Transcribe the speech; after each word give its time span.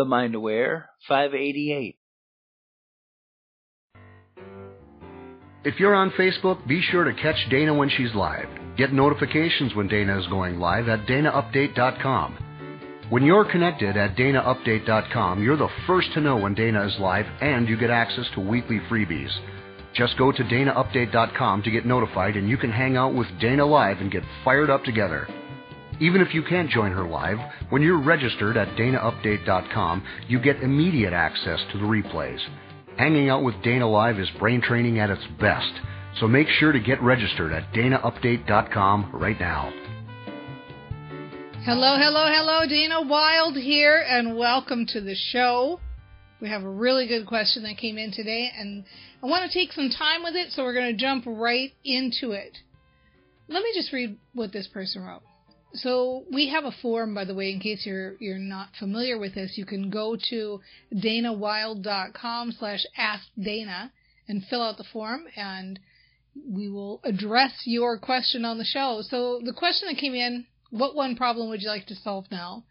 The 0.00 0.06
Mind 0.06 0.34
Aware 0.34 0.88
588. 1.08 1.98
If 5.62 5.78
you're 5.78 5.94
on 5.94 6.10
Facebook, 6.12 6.66
be 6.66 6.80
sure 6.80 7.04
to 7.04 7.12
catch 7.12 7.36
Dana 7.50 7.74
when 7.74 7.90
she's 7.90 8.14
live. 8.14 8.48
Get 8.78 8.94
notifications 8.94 9.74
when 9.74 9.88
Dana 9.88 10.18
is 10.18 10.26
going 10.28 10.58
live 10.58 10.88
at 10.88 11.06
danaupdate.com. 11.06 12.38
When 13.10 13.24
you're 13.24 13.44
connected 13.44 13.98
at 13.98 14.16
danaupdate.com, 14.16 15.42
you're 15.42 15.58
the 15.58 15.68
first 15.86 16.14
to 16.14 16.22
know 16.22 16.38
when 16.38 16.54
Dana 16.54 16.86
is 16.86 16.96
live 16.98 17.26
and 17.42 17.68
you 17.68 17.76
get 17.76 17.90
access 17.90 18.24
to 18.32 18.40
weekly 18.40 18.80
freebies. 18.90 19.38
Just 19.92 20.16
go 20.16 20.32
to 20.32 20.42
danaupdate.com 20.42 21.62
to 21.64 21.70
get 21.70 21.84
notified 21.84 22.38
and 22.38 22.48
you 22.48 22.56
can 22.56 22.70
hang 22.70 22.96
out 22.96 23.14
with 23.14 23.28
Dana 23.38 23.66
live 23.66 23.98
and 23.98 24.10
get 24.10 24.22
fired 24.46 24.70
up 24.70 24.82
together. 24.82 25.28
Even 26.00 26.22
if 26.22 26.32
you 26.32 26.42
can't 26.42 26.70
join 26.70 26.92
her 26.92 27.06
live, 27.06 27.36
when 27.68 27.82
you're 27.82 28.02
registered 28.02 28.56
at 28.56 28.68
danaupdate.com, 28.68 30.02
you 30.28 30.40
get 30.40 30.62
immediate 30.62 31.12
access 31.12 31.60
to 31.72 31.78
the 31.78 31.84
replays. 31.84 32.40
Hanging 32.96 33.28
out 33.28 33.44
with 33.44 33.62
Dana 33.62 33.86
Live 33.86 34.18
is 34.18 34.28
brain 34.38 34.62
training 34.62 34.98
at 34.98 35.10
its 35.10 35.22
best, 35.38 35.72
so 36.18 36.26
make 36.26 36.48
sure 36.48 36.72
to 36.72 36.80
get 36.80 37.02
registered 37.02 37.52
at 37.52 37.70
danaupdate.com 37.74 39.10
right 39.12 39.38
now. 39.38 39.70
Hello, 41.64 41.98
hello, 41.98 42.32
hello, 42.32 42.66
Dana 42.66 43.02
Wilde 43.02 43.56
here, 43.56 44.02
and 44.08 44.38
welcome 44.38 44.86
to 44.86 45.02
the 45.02 45.14
show. 45.14 45.80
We 46.40 46.48
have 46.48 46.62
a 46.62 46.70
really 46.70 47.08
good 47.08 47.26
question 47.26 47.62
that 47.64 47.76
came 47.76 47.98
in 47.98 48.10
today, 48.10 48.50
and 48.56 48.84
I 49.22 49.26
want 49.26 49.50
to 49.50 49.58
take 49.58 49.72
some 49.72 49.90
time 49.90 50.22
with 50.22 50.34
it, 50.34 50.52
so 50.52 50.62
we're 50.62 50.72
going 50.72 50.96
to 50.96 50.98
jump 50.98 51.24
right 51.26 51.72
into 51.84 52.30
it. 52.30 52.56
Let 53.48 53.62
me 53.62 53.70
just 53.74 53.92
read 53.92 54.16
what 54.32 54.50
this 54.50 54.66
person 54.66 55.02
wrote. 55.02 55.20
So 55.72 56.24
we 56.32 56.48
have 56.48 56.64
a 56.64 56.72
form, 56.82 57.14
by 57.14 57.24
the 57.24 57.34
way, 57.34 57.52
in 57.52 57.60
case 57.60 57.86
you're 57.86 58.16
you're 58.18 58.38
not 58.38 58.70
familiar 58.78 59.18
with 59.18 59.34
this. 59.34 59.56
You 59.56 59.64
can 59.64 59.90
go 59.90 60.16
to 60.30 60.60
danawilde.com 60.92 62.52
slash 62.52 62.84
askdana 62.98 63.90
and 64.28 64.44
fill 64.44 64.62
out 64.62 64.78
the 64.78 64.84
form, 64.92 65.26
and 65.36 65.78
we 66.48 66.68
will 66.68 67.00
address 67.04 67.62
your 67.64 67.98
question 67.98 68.44
on 68.44 68.58
the 68.58 68.64
show. 68.64 69.02
So 69.02 69.40
the 69.44 69.52
question 69.52 69.88
that 69.88 70.00
came 70.00 70.14
in, 70.14 70.46
what 70.70 70.94
one 70.94 71.16
problem 71.16 71.48
would 71.50 71.62
you 71.62 71.68
like 71.68 71.86
to 71.86 71.96
solve 71.96 72.26
now? 72.30 72.64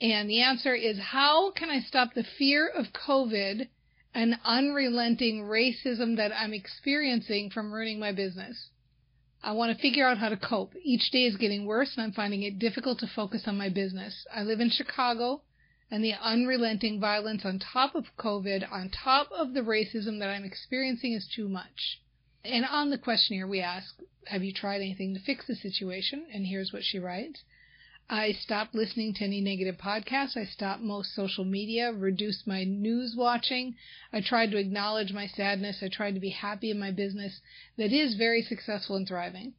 And 0.00 0.30
the 0.30 0.40
answer 0.40 0.74
is, 0.74 0.98
how 0.98 1.50
can 1.50 1.68
I 1.68 1.80
stop 1.80 2.14
the 2.14 2.24
fear 2.38 2.66
of 2.66 2.86
COVID 3.06 3.68
and 4.14 4.38
unrelenting 4.44 5.42
racism 5.42 6.16
that 6.16 6.32
I'm 6.32 6.54
experiencing 6.54 7.50
from 7.50 7.72
ruining 7.72 8.00
my 8.00 8.12
business? 8.12 8.69
I 9.42 9.52
want 9.52 9.74
to 9.74 9.80
figure 9.80 10.06
out 10.06 10.18
how 10.18 10.28
to 10.28 10.36
cope. 10.36 10.74
Each 10.82 11.10
day 11.10 11.24
is 11.24 11.36
getting 11.36 11.64
worse, 11.64 11.96
and 11.96 12.04
I'm 12.04 12.12
finding 12.12 12.42
it 12.42 12.58
difficult 12.58 12.98
to 12.98 13.06
focus 13.06 13.48
on 13.48 13.56
my 13.56 13.70
business. 13.70 14.26
I 14.34 14.42
live 14.42 14.60
in 14.60 14.68
Chicago, 14.68 15.42
and 15.90 16.04
the 16.04 16.12
unrelenting 16.12 17.00
violence 17.00 17.44
on 17.44 17.58
top 17.58 17.94
of 17.94 18.14
COVID, 18.18 18.70
on 18.70 18.90
top 18.90 19.30
of 19.32 19.54
the 19.54 19.62
racism 19.62 20.18
that 20.18 20.28
I'm 20.28 20.44
experiencing, 20.44 21.14
is 21.14 21.26
too 21.26 21.48
much. 21.48 22.00
And 22.44 22.66
on 22.66 22.90
the 22.90 22.98
questionnaire, 22.98 23.46
we 23.46 23.60
ask, 23.60 23.94
Have 24.26 24.44
you 24.44 24.52
tried 24.52 24.82
anything 24.82 25.14
to 25.14 25.20
fix 25.20 25.46
the 25.46 25.54
situation? 25.54 26.26
And 26.32 26.46
here's 26.46 26.72
what 26.72 26.84
she 26.84 26.98
writes 26.98 27.42
I 28.12 28.32
stopped 28.32 28.74
listening 28.74 29.14
to 29.14 29.24
any 29.24 29.40
negative 29.40 29.76
podcasts. 29.76 30.36
I 30.36 30.44
stopped 30.44 30.82
most 30.82 31.14
social 31.14 31.44
media, 31.44 31.92
reduced 31.92 32.44
my 32.44 32.64
news 32.64 33.14
watching. 33.16 33.76
I 34.12 34.20
tried 34.20 34.50
to 34.50 34.56
acknowledge 34.56 35.12
my 35.12 35.28
sadness. 35.28 35.80
I 35.80 35.90
tried 35.90 36.14
to 36.14 36.20
be 36.20 36.30
happy 36.30 36.72
in 36.72 36.78
my 36.80 36.90
business 36.90 37.40
that 37.76 37.92
is 37.92 38.16
very 38.16 38.42
successful 38.42 38.96
and 38.96 39.06
thriving. 39.06 39.54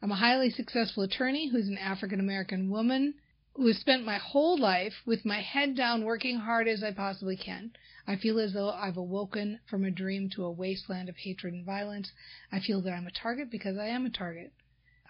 I'm 0.00 0.10
a 0.10 0.14
highly 0.14 0.48
successful 0.48 1.02
attorney 1.02 1.48
who's 1.48 1.68
an 1.68 1.76
African 1.76 2.18
American 2.18 2.70
woman 2.70 3.12
who 3.52 3.66
has 3.66 3.76
spent 3.76 4.06
my 4.06 4.16
whole 4.16 4.56
life 4.56 5.02
with 5.04 5.26
my 5.26 5.42
head 5.42 5.76
down 5.76 6.04
working 6.04 6.38
hard 6.38 6.68
as 6.68 6.82
I 6.82 6.92
possibly 6.92 7.36
can. 7.36 7.72
I 8.06 8.16
feel 8.16 8.38
as 8.38 8.54
though 8.54 8.70
I've 8.70 8.96
awoken 8.96 9.60
from 9.66 9.84
a 9.84 9.90
dream 9.90 10.30
to 10.30 10.44
a 10.44 10.50
wasteland 10.50 11.10
of 11.10 11.18
hatred 11.18 11.52
and 11.52 11.66
violence. 11.66 12.10
I 12.50 12.58
feel 12.58 12.80
that 12.80 12.94
I'm 12.94 13.06
a 13.06 13.10
target 13.10 13.50
because 13.50 13.76
I 13.76 13.88
am 13.88 14.06
a 14.06 14.10
target. 14.10 14.54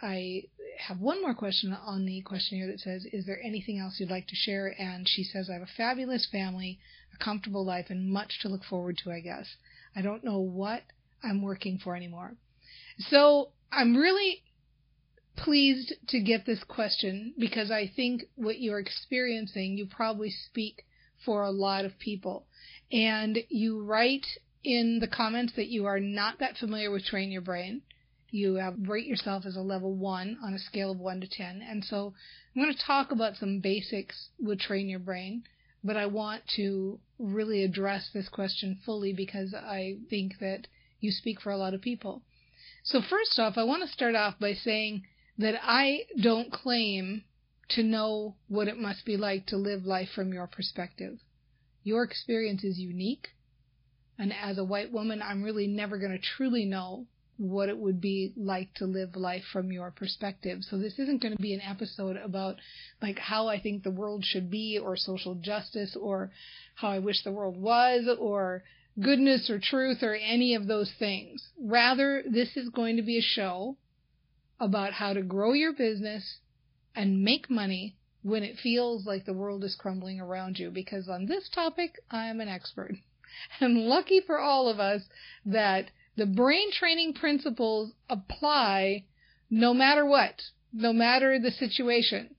I 0.02 0.48
have 0.78 1.00
one 1.00 1.22
more 1.22 1.34
question 1.34 1.72
on 1.72 2.06
the 2.06 2.20
questionnaire 2.22 2.68
that 2.68 2.80
says, 2.80 3.06
Is 3.12 3.26
there 3.26 3.40
anything 3.42 3.78
else 3.78 3.98
you'd 3.98 4.10
like 4.10 4.26
to 4.28 4.36
share? 4.36 4.74
And 4.78 5.08
she 5.08 5.24
says, 5.24 5.48
I 5.48 5.54
have 5.54 5.62
a 5.62 5.76
fabulous 5.76 6.28
family, 6.30 6.78
a 7.14 7.22
comfortable 7.22 7.64
life, 7.64 7.86
and 7.88 8.10
much 8.10 8.40
to 8.42 8.48
look 8.48 8.64
forward 8.64 8.98
to, 9.04 9.10
I 9.10 9.20
guess. 9.20 9.56
I 9.94 10.02
don't 10.02 10.24
know 10.24 10.38
what 10.40 10.82
I'm 11.22 11.42
working 11.42 11.78
for 11.78 11.96
anymore. 11.96 12.34
So 12.98 13.50
I'm 13.72 13.96
really 13.96 14.42
pleased 15.36 15.94
to 16.08 16.20
get 16.20 16.46
this 16.46 16.64
question 16.64 17.34
because 17.38 17.70
I 17.70 17.90
think 17.94 18.22
what 18.34 18.60
you're 18.60 18.78
experiencing, 18.78 19.76
you 19.76 19.86
probably 19.86 20.30
speak 20.30 20.84
for 21.24 21.42
a 21.42 21.50
lot 21.50 21.84
of 21.84 21.98
people. 21.98 22.46
And 22.92 23.38
you 23.48 23.82
write 23.82 24.26
in 24.64 24.98
the 25.00 25.08
comments 25.08 25.54
that 25.56 25.68
you 25.68 25.86
are 25.86 26.00
not 26.00 26.38
that 26.40 26.56
familiar 26.56 26.90
with 26.90 27.04
Train 27.04 27.30
Your 27.30 27.42
Brain 27.42 27.82
you 28.36 28.56
have, 28.56 28.74
rate 28.78 29.06
yourself 29.06 29.44
as 29.46 29.56
a 29.56 29.60
level 29.60 29.94
one 29.94 30.36
on 30.44 30.52
a 30.52 30.58
scale 30.58 30.90
of 30.90 30.98
one 30.98 31.20
to 31.20 31.26
ten. 31.26 31.62
And 31.68 31.82
so 31.82 32.12
I'm 32.54 32.62
going 32.62 32.74
to 32.74 32.86
talk 32.86 33.10
about 33.10 33.36
some 33.36 33.60
basics 33.60 34.28
with 34.38 34.60
train 34.60 34.88
your 34.88 34.98
brain, 34.98 35.44
but 35.82 35.96
I 35.96 36.06
want 36.06 36.42
to 36.56 37.00
really 37.18 37.64
address 37.64 38.10
this 38.12 38.28
question 38.28 38.78
fully 38.84 39.12
because 39.12 39.54
I 39.54 39.96
think 40.10 40.38
that 40.40 40.66
you 41.00 41.10
speak 41.10 41.40
for 41.40 41.50
a 41.50 41.56
lot 41.56 41.74
of 41.74 41.80
people. 41.80 42.22
So 42.84 43.00
first 43.00 43.38
off, 43.38 43.54
I 43.56 43.64
want 43.64 43.82
to 43.82 43.92
start 43.92 44.14
off 44.14 44.38
by 44.38 44.52
saying 44.52 45.02
that 45.38 45.54
I 45.62 46.02
don't 46.20 46.52
claim 46.52 47.24
to 47.70 47.82
know 47.82 48.36
what 48.48 48.68
it 48.68 48.78
must 48.78 49.04
be 49.04 49.16
like 49.16 49.46
to 49.46 49.56
live 49.56 49.84
life 49.84 50.08
from 50.14 50.32
your 50.32 50.46
perspective. 50.46 51.18
Your 51.82 52.04
experience 52.04 52.64
is 52.64 52.78
unique. 52.78 53.28
And 54.18 54.32
as 54.32 54.56
a 54.56 54.64
white 54.64 54.92
woman, 54.92 55.20
I'm 55.22 55.42
really 55.42 55.66
never 55.66 55.98
going 55.98 56.12
to 56.12 56.18
truly 56.18 56.64
know 56.64 57.06
what 57.38 57.68
it 57.68 57.78
would 57.78 58.00
be 58.00 58.32
like 58.36 58.72
to 58.74 58.86
live 58.86 59.16
life 59.16 59.44
from 59.52 59.70
your 59.70 59.90
perspective. 59.90 60.60
So 60.62 60.78
this 60.78 60.98
isn't 60.98 61.22
going 61.22 61.36
to 61.36 61.42
be 61.42 61.54
an 61.54 61.60
episode 61.60 62.16
about 62.16 62.56
like 63.02 63.18
how 63.18 63.48
I 63.48 63.60
think 63.60 63.82
the 63.82 63.90
world 63.90 64.24
should 64.24 64.50
be 64.50 64.78
or 64.78 64.96
social 64.96 65.34
justice 65.34 65.96
or 66.00 66.30
how 66.74 66.88
I 66.88 66.98
wish 66.98 67.22
the 67.22 67.32
world 67.32 67.56
was 67.56 68.08
or 68.18 68.64
goodness 69.00 69.50
or 69.50 69.58
truth 69.58 70.02
or 70.02 70.14
any 70.14 70.54
of 70.54 70.66
those 70.66 70.92
things. 70.98 71.48
Rather, 71.60 72.22
this 72.28 72.56
is 72.56 72.70
going 72.70 72.96
to 72.96 73.02
be 73.02 73.18
a 73.18 73.22
show 73.22 73.76
about 74.58 74.94
how 74.94 75.12
to 75.12 75.22
grow 75.22 75.52
your 75.52 75.72
business 75.72 76.38
and 76.94 77.22
make 77.22 77.50
money 77.50 77.96
when 78.22 78.42
it 78.42 78.58
feels 78.58 79.06
like 79.06 79.24
the 79.24 79.32
world 79.32 79.62
is 79.62 79.76
crumbling 79.76 80.20
around 80.20 80.58
you 80.58 80.70
because 80.70 81.08
on 81.08 81.26
this 81.26 81.48
topic 81.48 81.96
I 82.10 82.26
am 82.26 82.40
an 82.40 82.48
expert. 82.48 82.94
And 83.60 83.76
lucky 83.80 84.20
for 84.20 84.38
all 84.38 84.66
of 84.66 84.80
us 84.80 85.02
that 85.44 85.90
the 86.16 86.26
brain 86.26 86.72
training 86.72 87.14
principles 87.14 87.92
apply 88.08 89.04
no 89.50 89.74
matter 89.74 90.04
what, 90.04 90.42
no 90.72 90.92
matter 90.92 91.38
the 91.38 91.50
situation. 91.50 92.34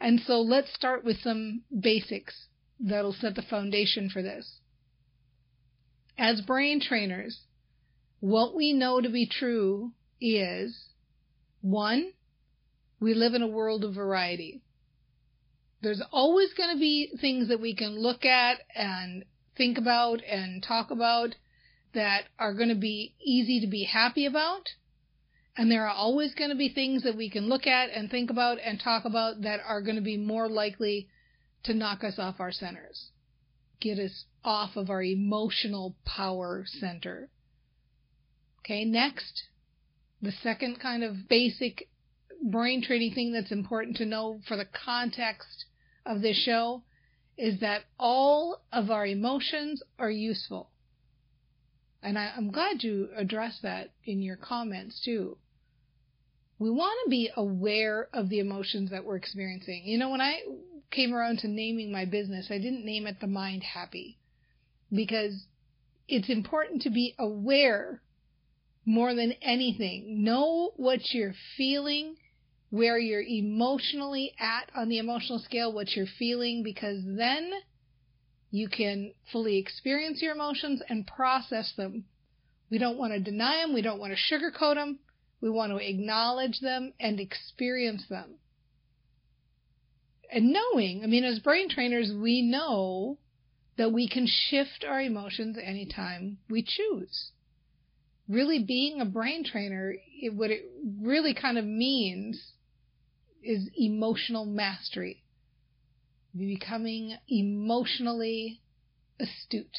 And 0.00 0.20
so 0.20 0.40
let's 0.40 0.74
start 0.74 1.04
with 1.04 1.18
some 1.22 1.62
basics 1.78 2.46
that'll 2.78 3.14
set 3.14 3.34
the 3.34 3.42
foundation 3.42 4.10
for 4.10 4.22
this. 4.22 4.60
As 6.18 6.40
brain 6.40 6.80
trainers, 6.80 7.40
what 8.20 8.54
we 8.54 8.72
know 8.72 9.00
to 9.00 9.08
be 9.08 9.26
true 9.26 9.92
is 10.20 10.88
one, 11.60 12.12
we 13.00 13.14
live 13.14 13.34
in 13.34 13.42
a 13.42 13.48
world 13.48 13.84
of 13.84 13.94
variety. 13.94 14.62
There's 15.82 16.02
always 16.10 16.52
going 16.54 16.74
to 16.74 16.80
be 16.80 17.12
things 17.20 17.48
that 17.48 17.60
we 17.60 17.74
can 17.74 17.98
look 17.98 18.24
at 18.24 18.60
and 18.74 19.24
think 19.56 19.78
about 19.78 20.22
and 20.24 20.62
talk 20.62 20.90
about 20.90 21.34
that 21.94 22.24
are 22.38 22.54
going 22.54 22.68
to 22.68 22.74
be 22.74 23.14
easy 23.20 23.60
to 23.60 23.66
be 23.66 23.84
happy 23.84 24.26
about. 24.26 24.68
And 25.56 25.70
there 25.70 25.86
are 25.86 25.94
always 25.94 26.34
going 26.34 26.50
to 26.50 26.56
be 26.56 26.68
things 26.68 27.02
that 27.04 27.16
we 27.16 27.30
can 27.30 27.48
look 27.48 27.66
at 27.66 27.90
and 27.90 28.10
think 28.10 28.30
about 28.30 28.58
and 28.62 28.78
talk 28.78 29.04
about 29.04 29.42
that 29.42 29.60
are 29.66 29.80
going 29.80 29.96
to 29.96 30.02
be 30.02 30.18
more 30.18 30.48
likely 30.48 31.08
to 31.64 31.74
knock 31.74 32.04
us 32.04 32.18
off 32.18 32.40
our 32.40 32.52
centers, 32.52 33.10
get 33.80 33.98
us 33.98 34.24
off 34.44 34.76
of 34.76 34.90
our 34.90 35.02
emotional 35.02 35.96
power 36.04 36.64
center. 36.66 37.30
Okay, 38.60 38.84
next, 38.84 39.44
the 40.20 40.32
second 40.32 40.78
kind 40.80 41.02
of 41.02 41.28
basic 41.28 41.88
brain 42.42 42.82
training 42.82 43.14
thing 43.14 43.32
that's 43.32 43.52
important 43.52 43.96
to 43.96 44.04
know 44.04 44.40
for 44.46 44.56
the 44.56 44.66
context 44.66 45.64
of 46.04 46.20
this 46.20 46.36
show 46.36 46.82
is 47.36 47.60
that 47.60 47.82
all 47.98 48.62
of 48.72 48.90
our 48.90 49.06
emotions 49.06 49.82
are 49.98 50.10
useful. 50.10 50.70
And 52.06 52.16
I, 52.16 52.30
am 52.36 52.52
glad 52.52 52.84
you 52.84 53.08
addressed 53.16 53.62
that 53.62 53.90
in 54.04 54.22
your 54.22 54.36
comments 54.36 55.02
too. 55.04 55.38
We 56.56 56.70
want 56.70 57.00
to 57.04 57.10
be 57.10 57.30
aware 57.36 58.08
of 58.12 58.28
the 58.28 58.38
emotions 58.38 58.90
that 58.90 59.04
we're 59.04 59.16
experiencing. 59.16 59.82
You 59.86 59.98
know, 59.98 60.10
when 60.10 60.20
I 60.20 60.38
came 60.92 61.12
around 61.12 61.40
to 61.40 61.48
naming 61.48 61.90
my 61.90 62.04
business, 62.04 62.46
I 62.48 62.58
didn't 62.58 62.84
name 62.84 63.08
it 63.08 63.18
the 63.20 63.26
Mind 63.26 63.64
Happy 63.64 64.18
because 64.92 65.46
it's 66.06 66.30
important 66.30 66.82
to 66.82 66.90
be 66.90 67.16
aware 67.18 68.00
more 68.84 69.12
than 69.12 69.32
anything. 69.42 70.22
Know 70.22 70.74
what 70.76 71.12
you're 71.12 71.34
feeling, 71.56 72.14
where 72.70 73.00
you're 73.00 73.20
emotionally 73.20 74.32
at 74.38 74.70
on 74.76 74.88
the 74.88 74.98
emotional 74.98 75.40
scale, 75.40 75.72
what 75.72 75.96
you're 75.96 76.06
feeling, 76.20 76.62
because 76.62 77.02
then 77.04 77.50
you 78.56 78.68
can 78.68 79.12
fully 79.32 79.58
experience 79.58 80.22
your 80.22 80.34
emotions 80.34 80.82
and 80.88 81.06
process 81.06 81.72
them. 81.76 82.04
We 82.70 82.78
don't 82.78 82.98
want 82.98 83.12
to 83.12 83.20
deny 83.20 83.62
them. 83.62 83.74
We 83.74 83.82
don't 83.82 84.00
want 84.00 84.14
to 84.14 84.34
sugarcoat 84.34 84.74
them. 84.76 84.98
We 85.40 85.50
want 85.50 85.72
to 85.72 85.88
acknowledge 85.88 86.60
them 86.60 86.92
and 86.98 87.20
experience 87.20 88.04
them. 88.08 88.36
And 90.32 90.52
knowing, 90.52 91.02
I 91.04 91.06
mean, 91.06 91.24
as 91.24 91.38
brain 91.38 91.68
trainers, 91.68 92.12
we 92.12 92.42
know 92.42 93.18
that 93.76 93.92
we 93.92 94.08
can 94.08 94.26
shift 94.26 94.84
our 94.88 95.00
emotions 95.00 95.56
anytime 95.62 96.38
we 96.48 96.62
choose. 96.62 97.30
Really 98.28 98.64
being 98.64 99.00
a 99.00 99.04
brain 99.04 99.44
trainer, 99.44 99.94
it, 100.20 100.34
what 100.34 100.50
it 100.50 100.64
really 101.00 101.34
kind 101.34 101.58
of 101.58 101.64
means 101.64 102.52
is 103.42 103.68
emotional 103.78 104.44
mastery. 104.44 105.22
Becoming 106.36 107.16
emotionally 107.28 108.60
astute. 109.20 109.76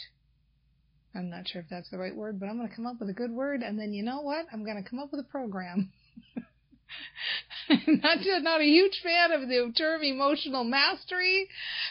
I'm 1.15 1.29
not 1.29 1.47
sure 1.47 1.61
if 1.61 1.69
that's 1.69 1.89
the 1.89 1.97
right 1.97 2.15
word, 2.15 2.39
but 2.39 2.47
I'm 2.47 2.57
going 2.57 2.69
to 2.69 2.75
come 2.75 2.85
up 2.85 2.99
with 2.99 3.09
a 3.09 3.13
good 3.13 3.31
word, 3.31 3.61
and 3.61 3.79
then 3.79 3.93
you 3.93 4.03
know 4.03 4.21
what? 4.21 4.45
I'm 4.51 4.63
going 4.63 4.81
to 4.81 4.87
come 4.87 4.99
up 4.99 5.11
with 5.11 5.19
a 5.19 5.29
program. 5.29 5.91
not 7.69 8.19
just, 8.19 8.43
not 8.43 8.61
a 8.61 8.65
huge 8.65 9.01
fan 9.03 9.31
of 9.31 9.41
the 9.41 9.73
term 9.75 10.03
emotional 10.03 10.63
mastery, 10.63 11.47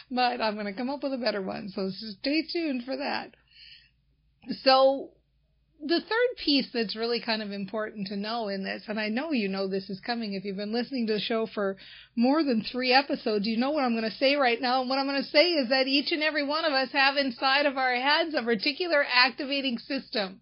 but 0.09 0.41
I'm 0.41 0.55
going 0.55 0.65
to 0.65 0.73
come 0.73 0.89
up 0.89 1.03
with 1.03 1.13
a 1.13 1.17
better 1.17 1.41
one. 1.41 1.69
So 1.69 1.89
stay 1.91 2.45
tuned 2.51 2.83
for 2.85 2.97
that. 2.97 3.35
So 4.63 5.11
the 5.79 6.01
third 6.01 6.37
piece 6.43 6.67
that's 6.73 6.95
really 6.95 7.21
kind 7.21 7.41
of 7.41 7.51
important 7.51 8.07
to 8.07 8.15
know 8.15 8.47
in 8.47 8.63
this, 8.63 8.83
and 8.87 8.99
I 8.99 9.09
know 9.09 9.31
you 9.31 9.47
know 9.47 9.67
this 9.67 9.89
is 9.89 9.99
coming 9.99 10.33
if 10.33 10.43
you've 10.43 10.57
been 10.57 10.73
listening 10.73 11.05
to 11.07 11.13
the 11.13 11.19
show 11.19 11.45
for 11.45 11.77
more 12.15 12.43
than 12.43 12.63
three 12.63 12.91
episodes, 12.91 13.45
you 13.45 13.57
know 13.57 13.69
what 13.69 13.83
I'm 13.83 13.93
going 13.93 14.09
to 14.09 14.17
say 14.17 14.35
right 14.35 14.59
now. 14.59 14.81
And 14.81 14.89
what 14.89 14.97
I'm 14.97 15.05
going 15.05 15.21
to 15.21 15.29
say 15.29 15.51
is 15.53 15.69
that 15.69 15.87
each 15.87 16.11
and 16.11 16.23
every 16.23 16.43
one 16.43 16.65
of 16.65 16.73
us 16.73 16.89
have 16.93 17.15
inside 17.15 17.67
of 17.67 17.77
our 17.77 17.95
heads 17.95 18.33
a 18.33 18.41
reticular 18.41 19.03
activating 19.11 19.77
system. 19.77 20.41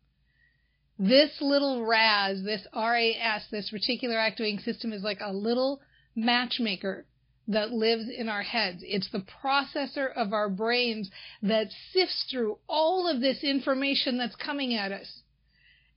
This 0.97 1.31
little 1.41 1.85
RAS, 1.85 2.41
this 2.43 2.65
RAS, 2.73 3.43
this 3.51 3.73
reticular 3.73 4.15
activating 4.15 4.59
system 4.59 4.93
is 4.93 5.03
like 5.03 5.19
a 5.19 5.33
little 5.33 5.81
matchmaker 6.15 7.05
that 7.49 7.71
lives 7.71 8.05
in 8.09 8.29
our 8.29 8.41
heads. 8.41 8.81
It's 8.83 9.11
the 9.11 9.25
processor 9.43 10.11
of 10.15 10.31
our 10.31 10.49
brains 10.49 11.11
that 11.43 11.67
sifts 11.91 12.25
through 12.31 12.57
all 12.67 13.07
of 13.07 13.19
this 13.19 13.43
information 13.43 14.17
that's 14.17 14.37
coming 14.37 14.73
at 14.73 14.93
us 14.93 15.21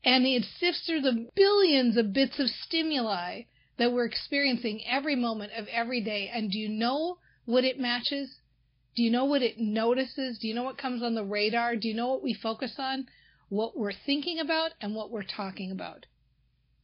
and 0.05 0.27
it 0.27 0.45
sifts 0.59 0.87
through 0.87 1.00
the 1.00 1.29
billions 1.35 1.97
of 1.97 2.12
bits 2.12 2.39
of 2.39 2.49
stimuli 2.49 3.43
that 3.79 3.93
we're 3.93 4.05
experiencing 4.05 4.83
every 4.87 5.17
moment 5.17 5.53
of 5.56 5.67
every 5.69 6.00
day. 6.00 6.31
And 6.33 6.50
do 6.50 6.59
you 6.59 6.69
know 6.69 7.19
what 7.45 7.65
it 7.65 7.79
matches? 7.79 8.39
Do 8.95 9.03
you 9.03 9.11
know 9.11 9.25
what 9.25 9.43
it 9.43 9.59
notices? 9.59 10.39
Do 10.39 10.49
you 10.49 10.55
know 10.55 10.65
what 10.65 10.79
comes 10.79 11.03
on 11.03 11.15
the 11.15 11.25
radar? 11.25 11.77
Do 11.77 11.89
you 11.89 11.95
know 11.95 12.09
what 12.09 12.23
we 12.23 12.35
focus 12.35 12.75
on? 12.79 13.06
What 13.49 13.77
we're 13.77 13.93
thinking 13.93 14.39
about 14.39 14.73
and 14.81 14.95
what 14.95 15.11
we're 15.11 15.23
talking 15.23 15.71
about. 15.71 16.06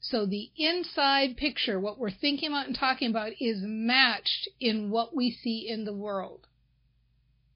So 0.01 0.27
the 0.27 0.51
inside 0.57 1.37
picture, 1.37 1.81
what 1.81 1.99
we're 1.99 2.11
thinking 2.11 2.51
about 2.51 2.67
and 2.67 2.77
talking 2.77 3.11
about, 3.11 3.33
is 3.41 3.59
matched 3.63 4.49
in 4.61 4.91
what 4.91 5.17
we 5.17 5.31
see 5.31 5.67
in 5.69 5.85
the 5.85 5.95
world. 5.95 6.47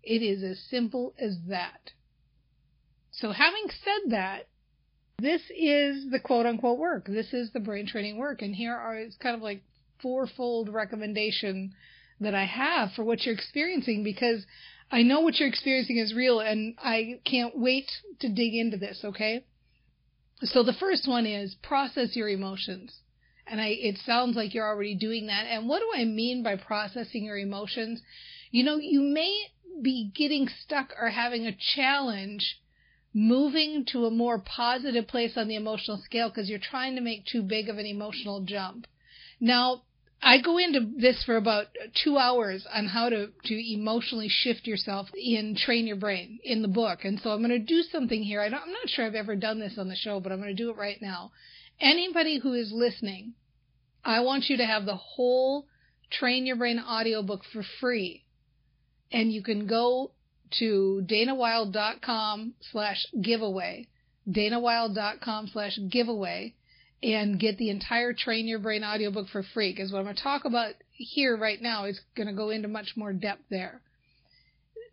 It 0.02 0.22
is 0.22 0.42
as 0.42 0.58
simple 0.70 1.14
as 1.18 1.36
that. 1.48 1.92
So 3.10 3.32
having 3.32 3.68
said 3.68 4.10
that, 4.12 4.48
this 5.18 5.42
is 5.50 6.10
the 6.10 6.20
quote 6.20 6.46
unquote 6.46 6.78
work. 6.78 7.06
This 7.06 7.32
is 7.32 7.50
the 7.52 7.60
brain 7.60 7.86
training 7.86 8.18
work. 8.18 8.40
And 8.40 8.54
here 8.54 8.74
are, 8.74 8.96
it's 8.96 9.16
kind 9.16 9.34
of 9.34 9.42
like 9.42 9.62
fourfold 10.00 10.68
recommendation 10.68 11.74
that 12.20 12.34
I 12.34 12.44
have 12.44 12.92
for 12.92 13.04
what 13.04 13.24
you're 13.24 13.34
experiencing 13.34 14.04
because 14.04 14.46
I 14.90 15.02
know 15.02 15.20
what 15.20 15.38
you're 15.38 15.48
experiencing 15.48 15.98
is 15.98 16.14
real 16.14 16.40
and 16.40 16.74
I 16.78 17.20
can't 17.24 17.58
wait 17.58 17.90
to 18.20 18.28
dig 18.28 18.54
into 18.54 18.76
this, 18.76 19.00
okay? 19.04 19.44
So 20.42 20.62
the 20.62 20.72
first 20.72 21.08
one 21.08 21.26
is 21.26 21.56
process 21.62 22.14
your 22.14 22.28
emotions. 22.28 22.96
And 23.46 23.60
I, 23.60 23.68
it 23.68 23.98
sounds 24.04 24.36
like 24.36 24.54
you're 24.54 24.66
already 24.66 24.94
doing 24.94 25.26
that. 25.26 25.46
And 25.46 25.68
what 25.68 25.80
do 25.80 25.90
I 26.00 26.04
mean 26.04 26.42
by 26.42 26.56
processing 26.56 27.24
your 27.24 27.38
emotions? 27.38 28.00
You 28.50 28.62
know, 28.62 28.76
you 28.76 29.00
may 29.00 29.46
be 29.82 30.12
getting 30.14 30.48
stuck 30.64 30.90
or 31.00 31.08
having 31.08 31.46
a 31.46 31.56
challenge 31.74 32.58
moving 33.14 33.84
to 33.92 34.04
a 34.04 34.10
more 34.10 34.38
positive 34.38 35.06
place 35.08 35.32
on 35.36 35.48
the 35.48 35.56
emotional 35.56 36.00
scale 36.04 36.28
because 36.28 36.48
you're 36.48 36.58
trying 36.58 36.94
to 36.94 37.00
make 37.00 37.24
too 37.24 37.42
big 37.42 37.68
of 37.68 37.78
an 37.78 37.86
emotional 37.86 38.42
jump. 38.42 38.86
Now, 39.40 39.82
I 40.20 40.40
go 40.40 40.58
into 40.58 40.80
this 40.96 41.22
for 41.24 41.36
about 41.36 41.66
two 42.02 42.18
hours 42.18 42.66
on 42.72 42.86
how 42.86 43.08
to, 43.08 43.28
to 43.44 43.72
emotionally 43.72 44.28
shift 44.28 44.66
yourself 44.66 45.08
in 45.14 45.56
Train 45.56 45.86
Your 45.86 45.96
Brain 45.96 46.40
in 46.42 46.60
the 46.60 46.68
book. 46.68 47.04
And 47.04 47.20
so 47.20 47.30
I'm 47.30 47.38
going 47.38 47.50
to 47.50 47.58
do 47.58 47.82
something 47.82 48.22
here. 48.22 48.40
I 48.40 48.46
am 48.46 48.52
not 48.52 48.88
sure 48.88 49.06
I've 49.06 49.14
ever 49.14 49.36
done 49.36 49.60
this 49.60 49.78
on 49.78 49.88
the 49.88 49.94
show, 49.94 50.18
but 50.18 50.32
I'm 50.32 50.40
going 50.40 50.54
to 50.54 50.62
do 50.62 50.70
it 50.70 50.76
right 50.76 51.00
now. 51.00 51.30
Anybody 51.80 52.40
who 52.40 52.52
is 52.52 52.72
listening, 52.72 53.34
I 54.04 54.20
want 54.20 54.48
you 54.48 54.56
to 54.56 54.66
have 54.66 54.86
the 54.86 54.96
whole 54.96 55.66
Train 56.10 56.46
Your 56.46 56.56
Brain 56.56 56.80
audiobook 56.80 57.42
for 57.52 57.62
free. 57.80 58.24
And 59.12 59.32
you 59.32 59.42
can 59.42 59.66
go 59.66 60.10
to 60.58 61.02
danawilde.com 61.06 62.54
slash 62.72 63.06
giveaway, 63.20 63.88
danawilde.com 64.28 65.48
slash 65.48 65.78
giveaway, 65.90 66.54
and 67.02 67.38
get 67.38 67.58
the 67.58 67.70
entire 67.70 68.12
Train 68.12 68.46
Your 68.46 68.58
Brain 68.58 68.84
audiobook 68.84 69.28
for 69.28 69.42
free. 69.42 69.72
Because 69.72 69.92
what 69.92 69.98
I'm 69.98 70.04
going 70.04 70.16
to 70.16 70.22
talk 70.22 70.44
about 70.44 70.74
here 70.90 71.36
right 71.36 71.60
now 71.60 71.84
is 71.84 72.00
going 72.16 72.26
to 72.26 72.34
go 72.34 72.50
into 72.50 72.68
much 72.68 72.94
more 72.96 73.12
depth 73.12 73.42
there. 73.50 73.80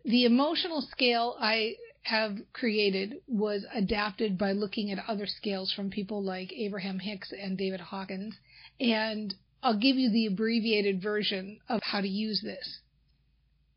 The 0.04 0.24
emotional 0.24 0.82
scale 0.82 1.36
I 1.40 1.74
have 2.02 2.36
created 2.52 3.16
was 3.26 3.66
adapted 3.74 4.38
by 4.38 4.52
looking 4.52 4.92
at 4.92 5.04
other 5.08 5.26
scales 5.26 5.72
from 5.72 5.90
people 5.90 6.22
like 6.22 6.52
Abraham 6.52 7.00
Hicks 7.00 7.32
and 7.32 7.58
David 7.58 7.80
Hawkins. 7.80 8.36
And 8.78 9.34
I'll 9.62 9.78
give 9.78 9.96
you 9.96 10.10
the 10.10 10.26
abbreviated 10.26 11.02
version 11.02 11.58
of 11.68 11.80
how 11.82 12.00
to 12.00 12.08
use 12.08 12.40
this. 12.42 12.78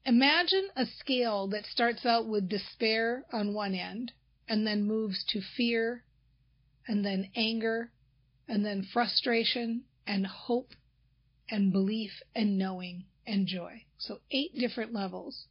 Imagine 0.10 0.70
a 0.76 0.88
scale 0.88 1.46
that 1.50 1.68
starts 1.68 2.04
out 2.04 2.28
with 2.28 2.50
despair 2.50 3.26
on 3.32 3.54
one 3.54 3.76
end 3.76 4.12
and 4.48 4.66
then 4.66 4.88
moves 4.88 5.24
to 5.26 5.40
fear 5.40 6.04
and 6.88 7.06
then 7.06 7.30
anger 7.36 7.92
and 8.48 8.66
then 8.66 8.82
frustration 8.92 9.84
and 10.08 10.26
hope 10.26 10.72
and 11.52 11.72
belief 11.72 12.24
and 12.34 12.58
knowing 12.58 13.06
and 13.28 13.46
joy. 13.46 13.84
So 14.00 14.22
eight 14.32 14.56
different 14.58 14.94
levels. 14.94 15.46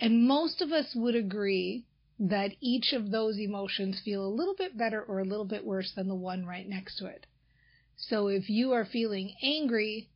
And 0.00 0.26
most 0.26 0.62
of 0.62 0.72
us 0.72 0.94
would 0.94 1.14
agree 1.14 1.84
that 2.18 2.56
each 2.62 2.94
of 2.94 3.10
those 3.10 3.38
emotions 3.38 4.00
feel 4.02 4.24
a 4.24 4.36
little 4.38 4.54
bit 4.54 4.78
better 4.78 5.02
or 5.02 5.18
a 5.18 5.26
little 5.26 5.44
bit 5.44 5.66
worse 5.66 5.92
than 5.94 6.08
the 6.08 6.14
one 6.14 6.46
right 6.46 6.66
next 6.66 6.96
to 6.96 7.08
it. 7.08 7.26
So 7.98 8.28
if 8.28 8.48
you 8.48 8.72
are 8.72 8.86
feeling 8.86 9.34
angry, 9.42 10.08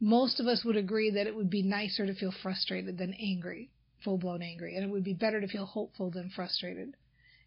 most 0.00 0.40
of 0.40 0.46
us 0.46 0.64
would 0.64 0.76
agree 0.76 1.10
that 1.10 1.26
it 1.26 1.34
would 1.34 1.50
be 1.50 1.62
nicer 1.62 2.06
to 2.06 2.14
feel 2.14 2.32
frustrated 2.42 2.98
than 2.98 3.14
angry, 3.14 3.70
full 4.04 4.18
blown 4.18 4.42
angry. 4.42 4.76
And 4.76 4.84
it 4.84 4.90
would 4.90 5.04
be 5.04 5.14
better 5.14 5.40
to 5.40 5.48
feel 5.48 5.64
hopeful 5.64 6.10
than 6.10 6.30
frustrated. 6.30 6.94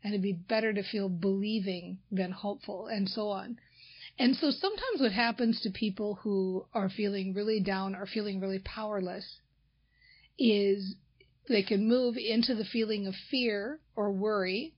And 0.04 0.14
it'd 0.14 0.24
be 0.24 0.34
better 0.34 0.74
to 0.74 0.84
feel 0.84 1.10
believing 1.10 2.00
than 2.12 2.32
hopeful, 2.32 2.88
and 2.88 3.08
so 3.08 3.30
on. 3.30 3.60
And 4.18 4.36
so 4.36 4.52
sometimes 4.52 5.00
what 5.00 5.12
happens 5.12 5.62
to 5.62 5.70
people 5.70 6.16
who 6.16 6.66
are 6.74 6.90
feeling 6.90 7.34
really 7.34 7.60
down 7.60 7.96
or 7.96 8.06
feeling 8.06 8.40
really 8.40 8.60
powerless 8.60 9.40
is 10.38 10.96
they 11.48 11.64
can 11.64 11.88
move 11.88 12.16
into 12.18 12.56
the 12.56 12.66
feeling 12.66 13.08
of 13.08 13.16
fear 13.30 13.80
or 13.96 14.12
worry, 14.12 14.74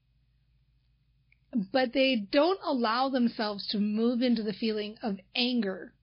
but 1.71 1.93
they 1.93 2.15
don't 2.15 2.59
allow 2.63 3.09
themselves 3.09 3.67
to 3.67 3.79
move 3.79 4.21
into 4.21 4.41
the 4.43 4.53
feeling 4.53 4.97
of 5.03 5.19
anger 5.35 5.93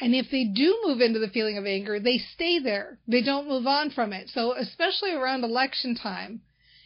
and 0.00 0.14
if 0.14 0.30
they 0.30 0.44
do 0.44 0.80
move 0.84 1.00
into 1.00 1.18
the 1.18 1.28
feeling 1.28 1.58
of 1.58 1.66
anger, 1.66 1.98
they 1.98 2.18
stay 2.18 2.60
there. 2.60 2.98
They 3.08 3.22
don't 3.22 3.48
move 3.48 3.66
on 3.66 3.90
from 3.90 4.12
it. 4.12 4.30
So 4.30 4.54
especially 4.56 5.12
around 5.12 5.42
election 5.42 5.96
time, 5.96 6.42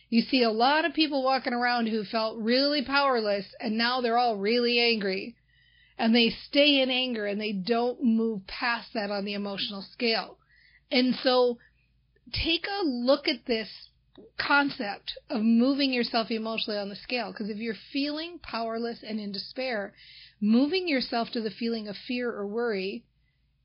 you 0.09 0.23
see 0.23 0.43
a 0.43 0.51
lot 0.51 0.85
of 0.85 0.95
people 0.95 1.23
walking 1.23 1.53
around 1.53 1.89
who 1.89 2.05
felt 2.05 2.39
really 2.39 2.85
powerless 2.85 3.47
and 3.61 3.77
now 3.77 4.01
they're 4.01 4.19
all 4.19 4.37
really 4.37 4.79
angry. 4.81 5.37
And 5.99 6.15
they 6.15 6.31
stay 6.49 6.81
in 6.81 6.91
anger 6.91 7.27
and 7.27 7.41
they 7.41 7.53
don't 7.53 8.03
move 8.03 8.47
past 8.47 8.95
that 8.95 9.11
on 9.11 9.25
the 9.25 9.35
emotional 9.35 9.83
scale. 9.93 10.39
And 10.91 11.15
so 11.23 11.59
take 12.33 12.67
a 12.67 12.85
look 12.85 13.29
at 13.29 13.47
this 13.47 13.69
concept 14.39 15.13
of 15.31 15.43
moving 15.43 15.93
yourself 15.93 16.31
emotionally 16.31 16.79
on 16.79 16.89
the 16.89 16.97
scale. 16.97 17.33
Because 17.33 17.49
if 17.49 17.59
you're 17.59 17.75
feeling 17.93 18.39
powerless 18.43 19.03
and 19.07 19.21
in 19.21 19.33
despair, 19.33 19.93
moving 20.41 20.89
yourself 20.89 21.31
to 21.33 21.41
the 21.41 21.51
feeling 21.51 21.89
of 21.89 21.97
fear 21.97 22.31
or 22.31 22.47
worry 22.47 23.05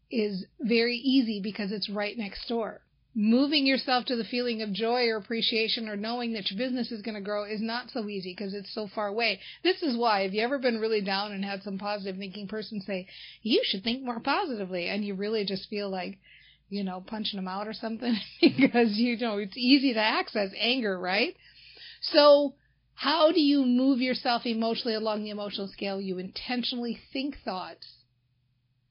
is 0.09 0.45
very 0.59 0.97
easy 0.97 1.41
because 1.41 1.71
it's 1.71 1.89
right 1.89 2.17
next 2.17 2.47
door. 2.47 2.81
Moving 3.13 3.65
yourself 3.65 4.05
to 4.05 4.15
the 4.15 4.23
feeling 4.23 4.61
of 4.61 4.71
joy 4.71 5.07
or 5.07 5.17
appreciation 5.17 5.89
or 5.89 5.95
knowing 5.95 6.33
that 6.33 6.51
your 6.51 6.57
business 6.57 6.91
is 6.91 7.01
going 7.01 7.15
to 7.15 7.21
grow 7.21 7.45
is 7.45 7.61
not 7.61 7.89
so 7.89 8.07
easy 8.07 8.35
because 8.37 8.53
it's 8.53 8.73
so 8.73 8.87
far 8.93 9.07
away. 9.07 9.39
This 9.63 9.81
is 9.81 9.97
why, 9.97 10.21
have 10.21 10.35
you 10.35 10.43
ever 10.43 10.59
been 10.59 10.79
really 10.79 11.01
down 11.01 11.31
and 11.31 11.43
had 11.43 11.63
some 11.63 11.79
positive 11.79 12.17
thinking 12.17 12.47
person 12.47 12.79
say, 12.79 13.07
you 13.41 13.61
should 13.63 13.83
think 13.83 14.03
more 14.03 14.19
positively, 14.19 14.87
and 14.87 15.03
you 15.03 15.15
really 15.15 15.45
just 15.45 15.67
feel 15.67 15.89
like, 15.89 16.19
you 16.69 16.83
know, 16.83 17.01
punching 17.05 17.37
them 17.37 17.47
out 17.47 17.67
or 17.67 17.73
something 17.73 18.17
because, 18.41 18.97
you 18.97 19.17
know, 19.17 19.37
it's 19.37 19.57
easy 19.57 19.93
to 19.93 19.99
access 19.99 20.49
anger, 20.59 20.99
right? 20.99 21.35
So, 22.01 22.55
how 22.95 23.31
do 23.31 23.39
you 23.39 23.63
move 23.63 23.99
yourself 23.99 24.45
emotionally 24.45 24.95
along 24.95 25.23
the 25.23 25.29
emotional 25.29 25.67
scale? 25.67 26.01
You 26.01 26.17
intentionally 26.17 26.99
think 27.13 27.37
thoughts 27.45 27.87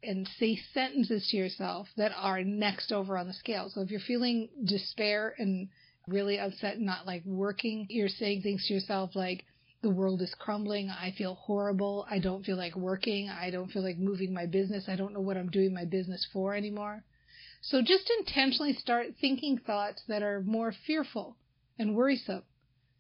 and 0.03 0.29
say 0.39 0.59
sentences 0.73 1.27
to 1.31 1.37
yourself 1.37 1.89
that 1.97 2.13
are 2.17 2.45
next 2.45 2.93
over 2.93 3.19
on 3.19 3.27
the 3.27 3.33
scale. 3.33 3.69
So 3.69 3.81
if 3.81 3.91
you're 3.91 3.99
feeling 4.01 4.49
despair 4.65 5.35
and 5.39 5.69
really 6.07 6.39
upset 6.39 6.77
and 6.77 6.87
not 6.87 7.07
like 7.07 7.25
working, 7.25 7.87
you're 7.91 8.09
saying 8.09 8.43
things 8.43 8.65
to 8.67 8.75
yourself 8.75 9.17
like, 9.17 9.45
the 9.83 9.91
world 9.91 10.23
is 10.23 10.35
crumbling. 10.39 10.89
I 10.91 11.13
feel 11.17 11.35
horrible. 11.35 12.07
I 12.11 12.19
don't 12.19 12.45
feel 12.45 12.57
like 12.57 12.75
working. 12.77 13.29
I 13.29 13.51
don't 13.51 13.71
feel 13.71 13.85
like 13.85 13.99
moving 13.99 14.33
my 14.33 14.47
business. 14.47 14.89
I 14.89 14.97
don't 14.97 15.13
know 15.13 15.21
what 15.21 15.37
I'm 15.37 15.51
doing 15.51 15.75
my 15.75 15.85
business 15.85 16.27
for 16.33 16.55
anymore. 16.55 17.05
So 17.69 17.83
just 17.83 18.09
intentionally 18.21 18.75
start 18.75 19.17
thinking 19.21 19.59
thoughts 19.59 20.01
that 20.07 20.23
are 20.23 20.41
more 20.41 20.73
fearful 20.87 21.37
and 21.77 21.97
worrisome. 21.97 22.45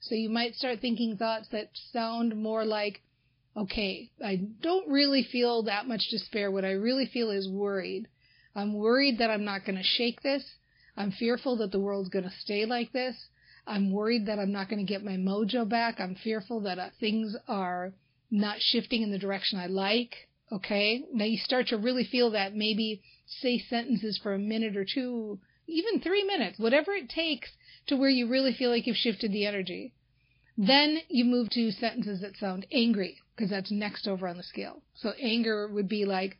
So 0.00 0.16
you 0.16 0.28
might 0.28 0.56
start 0.56 0.80
thinking 0.80 1.16
thoughts 1.16 1.46
that 1.50 1.70
sound 1.92 2.35
more 2.35 2.64
like, 2.64 3.00
okay, 3.56 4.11
I 4.25 4.35
don't 4.61 4.88
really 4.88 5.23
feel 5.23 5.62
that 5.62 5.87
much 5.87 6.08
despair. 6.11 6.50
What 6.50 6.64
I 6.64 6.73
really 6.73 7.06
feel 7.06 7.30
is 7.30 7.49
worried. 7.49 8.08
I'm 8.56 8.75
worried 8.75 9.18
that 9.18 9.30
I'm 9.30 9.44
not 9.44 9.64
going 9.64 9.76
to 9.76 9.85
shake 9.85 10.23
this. 10.23 10.56
I'm 10.96 11.12
fearful 11.12 11.56
that 11.58 11.70
the 11.70 11.78
world's 11.78 12.08
going 12.08 12.25
to 12.25 12.40
stay 12.40 12.66
like 12.66 12.90
this. 12.90 13.28
I'm 13.68 13.92
worried 13.92 14.26
that 14.26 14.40
I'm 14.40 14.52
not 14.52 14.68
going 14.68 14.85
to 14.85 14.92
get 14.92 15.04
my 15.04 15.16
mojo 15.16 15.68
back. 15.68 16.00
I'm 16.00 16.16
fearful 16.16 16.62
that 16.62 16.80
uh, 16.80 16.90
things 16.99 17.37
are 17.46 17.92
not 18.32 18.61
shifting 18.61 19.02
in 19.02 19.12
the 19.12 19.18
direction 19.18 19.61
I 19.61 19.66
like. 19.66 20.28
Okay. 20.50 21.04
Now 21.12 21.25
you 21.25 21.38
start 21.38 21.68
to 21.68 21.78
really 21.78 22.04
feel 22.04 22.32
that 22.32 22.54
maybe 22.54 23.02
say 23.26 23.59
sentences 23.59 24.18
for 24.23 24.35
a 24.35 24.38
minute 24.38 24.76
or 24.76 24.85
two, 24.85 25.38
even 25.66 26.00
three 26.00 26.25
minutes, 26.25 26.59
whatever 26.59 26.92
it 26.92 27.09
takes 27.09 27.50
to 27.87 27.97
where 27.97 28.11
you 28.11 28.28
really 28.28 28.52
feel 28.52 28.71
like 28.71 28.87
you've 28.87 28.97
shifted 28.97 29.33
the 29.33 29.47
energy. 29.47 29.92
Then 30.56 30.99
you 31.09 31.25
move 31.25 31.50
to 31.50 31.71
sentences 31.71 32.21
that 32.23 32.37
sound 32.37 32.66
angry 32.73 33.18
because 33.35 33.50
that's 33.50 33.71
next 33.71 34.09
over 34.09 34.26
on 34.26 34.37
the 34.37 34.42
scale. 34.42 34.83
So 34.95 35.11
anger 35.21 35.68
would 35.68 35.88
be 35.88 36.04
like, 36.04 36.38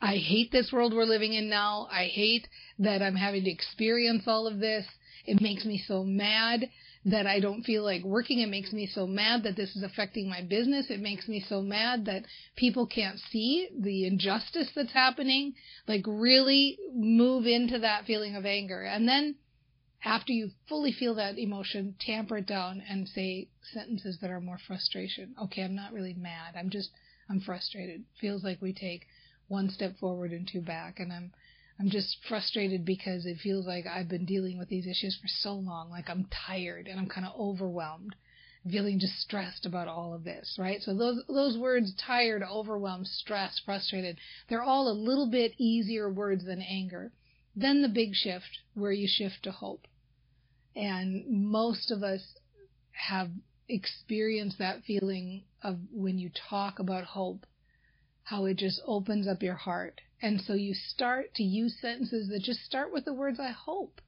I 0.00 0.16
hate 0.16 0.52
this 0.52 0.70
world 0.72 0.92
we're 0.92 1.04
living 1.04 1.32
in 1.32 1.48
now. 1.48 1.88
I 1.90 2.06
hate 2.06 2.48
that 2.78 3.00
I'm 3.00 3.16
having 3.16 3.44
to 3.44 3.50
experience 3.50 4.24
all 4.26 4.46
of 4.46 4.58
this. 4.58 4.86
It 5.24 5.40
makes 5.40 5.64
me 5.64 5.78
so 5.78 6.04
mad 6.04 6.68
that 7.06 7.26
I 7.26 7.38
don't 7.38 7.62
feel 7.62 7.84
like 7.84 8.02
working. 8.02 8.40
It 8.40 8.48
makes 8.48 8.72
me 8.72 8.86
so 8.86 9.06
mad 9.06 9.44
that 9.44 9.54
this 9.54 9.76
is 9.76 9.84
affecting 9.84 10.28
my 10.28 10.42
business. 10.42 10.90
It 10.90 11.00
makes 11.00 11.28
me 11.28 11.44
so 11.48 11.62
mad 11.62 12.04
that 12.06 12.24
people 12.56 12.84
can't 12.84 13.20
see 13.30 13.68
the 13.78 14.06
injustice 14.06 14.70
that's 14.74 14.92
happening. 14.92 15.54
Like 15.86 16.02
really 16.04 16.78
move 16.92 17.46
into 17.46 17.78
that 17.78 18.06
feeling 18.06 18.34
of 18.34 18.44
anger. 18.44 18.82
And 18.82 19.08
then 19.08 19.36
after 20.04 20.32
you 20.32 20.50
fully 20.68 20.92
feel 20.92 21.14
that 21.14 21.38
emotion, 21.38 21.94
tamper 22.00 22.38
it 22.38 22.46
down 22.46 22.82
and 22.88 23.08
say 23.08 23.48
sentences 23.72 24.18
that 24.20 24.30
are 24.30 24.40
more 24.40 24.58
frustration. 24.66 25.36
Okay, 25.44 25.62
I'm 25.62 25.76
not 25.76 25.92
really 25.92 26.14
mad. 26.14 26.54
I'm 26.58 26.70
just, 26.70 26.90
I'm 27.30 27.40
frustrated. 27.40 28.02
Feels 28.20 28.42
like 28.42 28.60
we 28.60 28.72
take 28.72 29.06
one 29.46 29.70
step 29.70 29.96
forward 30.00 30.32
and 30.32 30.48
two 30.52 30.60
back. 30.60 30.98
And 30.98 31.12
I'm, 31.12 31.32
I'm 31.78 31.90
just 31.90 32.16
frustrated 32.26 32.84
because 32.86 33.26
it 33.26 33.38
feels 33.38 33.66
like 33.66 33.86
I've 33.86 34.08
been 34.08 34.24
dealing 34.24 34.58
with 34.58 34.68
these 34.68 34.86
issues 34.86 35.18
for 35.20 35.28
so 35.28 35.52
long. 35.54 35.90
Like 35.90 36.08
I'm 36.08 36.26
tired 36.46 36.86
and 36.86 36.98
I'm 36.98 37.08
kind 37.08 37.26
of 37.26 37.38
overwhelmed, 37.38 38.14
feeling 38.70 38.98
just 38.98 39.18
stressed 39.20 39.66
about 39.66 39.86
all 39.86 40.14
of 40.14 40.24
this, 40.24 40.56
right? 40.58 40.80
So 40.82 40.94
those, 40.94 41.22
those 41.28 41.58
words, 41.58 41.94
tired, 41.94 42.42
overwhelmed, 42.42 43.06
stressed, 43.06 43.62
frustrated, 43.64 44.18
they're 44.48 44.62
all 44.62 44.88
a 44.88 44.92
little 44.92 45.26
bit 45.30 45.52
easier 45.58 46.10
words 46.10 46.46
than 46.46 46.62
anger. 46.62 47.12
Then 47.54 47.82
the 47.82 47.88
big 47.88 48.14
shift 48.14 48.58
where 48.74 48.92
you 48.92 49.06
shift 49.06 49.42
to 49.42 49.52
hope. 49.52 49.86
And 50.74 51.26
most 51.28 51.90
of 51.90 52.02
us 52.02 52.22
have 52.92 53.30
experienced 53.68 54.58
that 54.58 54.84
feeling 54.84 55.42
of 55.62 55.78
when 55.92 56.18
you 56.18 56.30
talk 56.30 56.78
about 56.78 57.04
hope, 57.04 57.44
how 58.24 58.46
it 58.46 58.56
just 58.56 58.80
opens 58.86 59.28
up 59.28 59.42
your 59.42 59.54
heart. 59.54 60.00
And 60.22 60.40
so 60.40 60.54
you 60.54 60.74
start 60.74 61.34
to 61.34 61.42
use 61.42 61.78
sentences 61.80 62.28
that 62.28 62.42
just 62.42 62.64
start 62.64 62.92
with 62.92 63.04
the 63.04 63.12
words, 63.12 63.38
I 63.38 63.50
hope. 63.50 64.00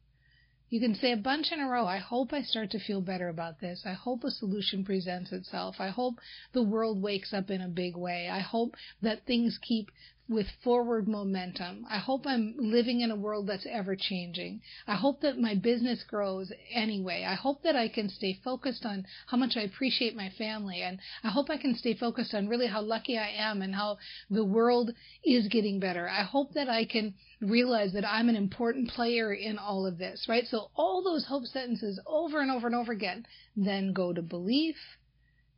You 0.70 0.80
can 0.80 0.94
say 0.94 1.12
a 1.12 1.16
bunch 1.16 1.50
in 1.50 1.60
a 1.60 1.68
row. 1.68 1.86
I 1.86 1.96
hope 1.98 2.32
I 2.32 2.42
start 2.42 2.70
to 2.72 2.78
feel 2.78 3.00
better 3.00 3.28
about 3.28 3.60
this. 3.60 3.84
I 3.86 3.92
hope 3.92 4.22
a 4.22 4.30
solution 4.30 4.84
presents 4.84 5.32
itself. 5.32 5.76
I 5.78 5.88
hope 5.88 6.20
the 6.52 6.62
world 6.62 7.00
wakes 7.00 7.32
up 7.32 7.50
in 7.50 7.62
a 7.62 7.68
big 7.68 7.96
way. 7.96 8.28
I 8.28 8.40
hope 8.40 8.74
that 9.00 9.24
things 9.24 9.58
keep 9.62 9.90
with 10.28 10.47
forward 10.62 11.08
momentum. 11.08 11.87
I 11.88 11.99
hope 11.99 12.26
I'm 12.26 12.54
living 12.58 13.00
in 13.00 13.11
a 13.11 13.16
world 13.16 13.47
that's 13.47 13.66
ever 13.70 13.97
changing. 13.97 14.61
I 14.87 14.94
hope 14.94 15.23
that 15.23 15.38
my 15.38 15.54
business 15.54 16.04
grows 16.04 16.52
anyway. 16.70 17.25
I 17.26 17.35
hope 17.35 17.62
that 17.62 17.75
I 17.75 17.88
can 17.88 18.11
stay 18.11 18.38
focused 18.44 18.85
on 18.85 19.06
how 19.26 19.38
much 19.38 19.56
I 19.56 19.62
appreciate 19.62 20.14
my 20.14 20.28
family 20.37 20.82
and 20.82 20.99
I 21.25 21.30
hope 21.30 21.49
I 21.49 21.56
can 21.56 21.75
stay 21.75 21.94
focused 21.94 22.35
on 22.35 22.49
really 22.49 22.66
how 22.66 22.82
lucky 22.82 23.16
I 23.16 23.30
am 23.30 23.62
and 23.62 23.75
how 23.75 23.99
the 24.28 24.44
world 24.44 24.90
is 25.25 25.49
getting 25.49 25.80
better. 25.80 26.08
I 26.08 26.25
hope 26.25 26.52
that 26.52 26.68
I 26.68 26.85
can 26.85 27.14
realize 27.40 27.94
that 27.94 28.06
I'm 28.06 28.28
an 28.28 28.37
important 28.37 28.90
player 28.90 29.32
in 29.32 29.56
all 29.56 29.87
of 29.87 29.97
this, 29.97 30.26
right? 30.28 30.47
So 30.47 30.70
all 30.75 31.02
those 31.02 31.25
hope 31.25 31.47
sentences 31.47 31.99
over 32.06 32.40
and 32.40 32.50
over 32.50 32.66
and 32.66 32.76
over 32.76 32.92
again, 32.92 33.25
then 33.56 33.94
go 33.94 34.12
to 34.12 34.20
belief, 34.20 34.76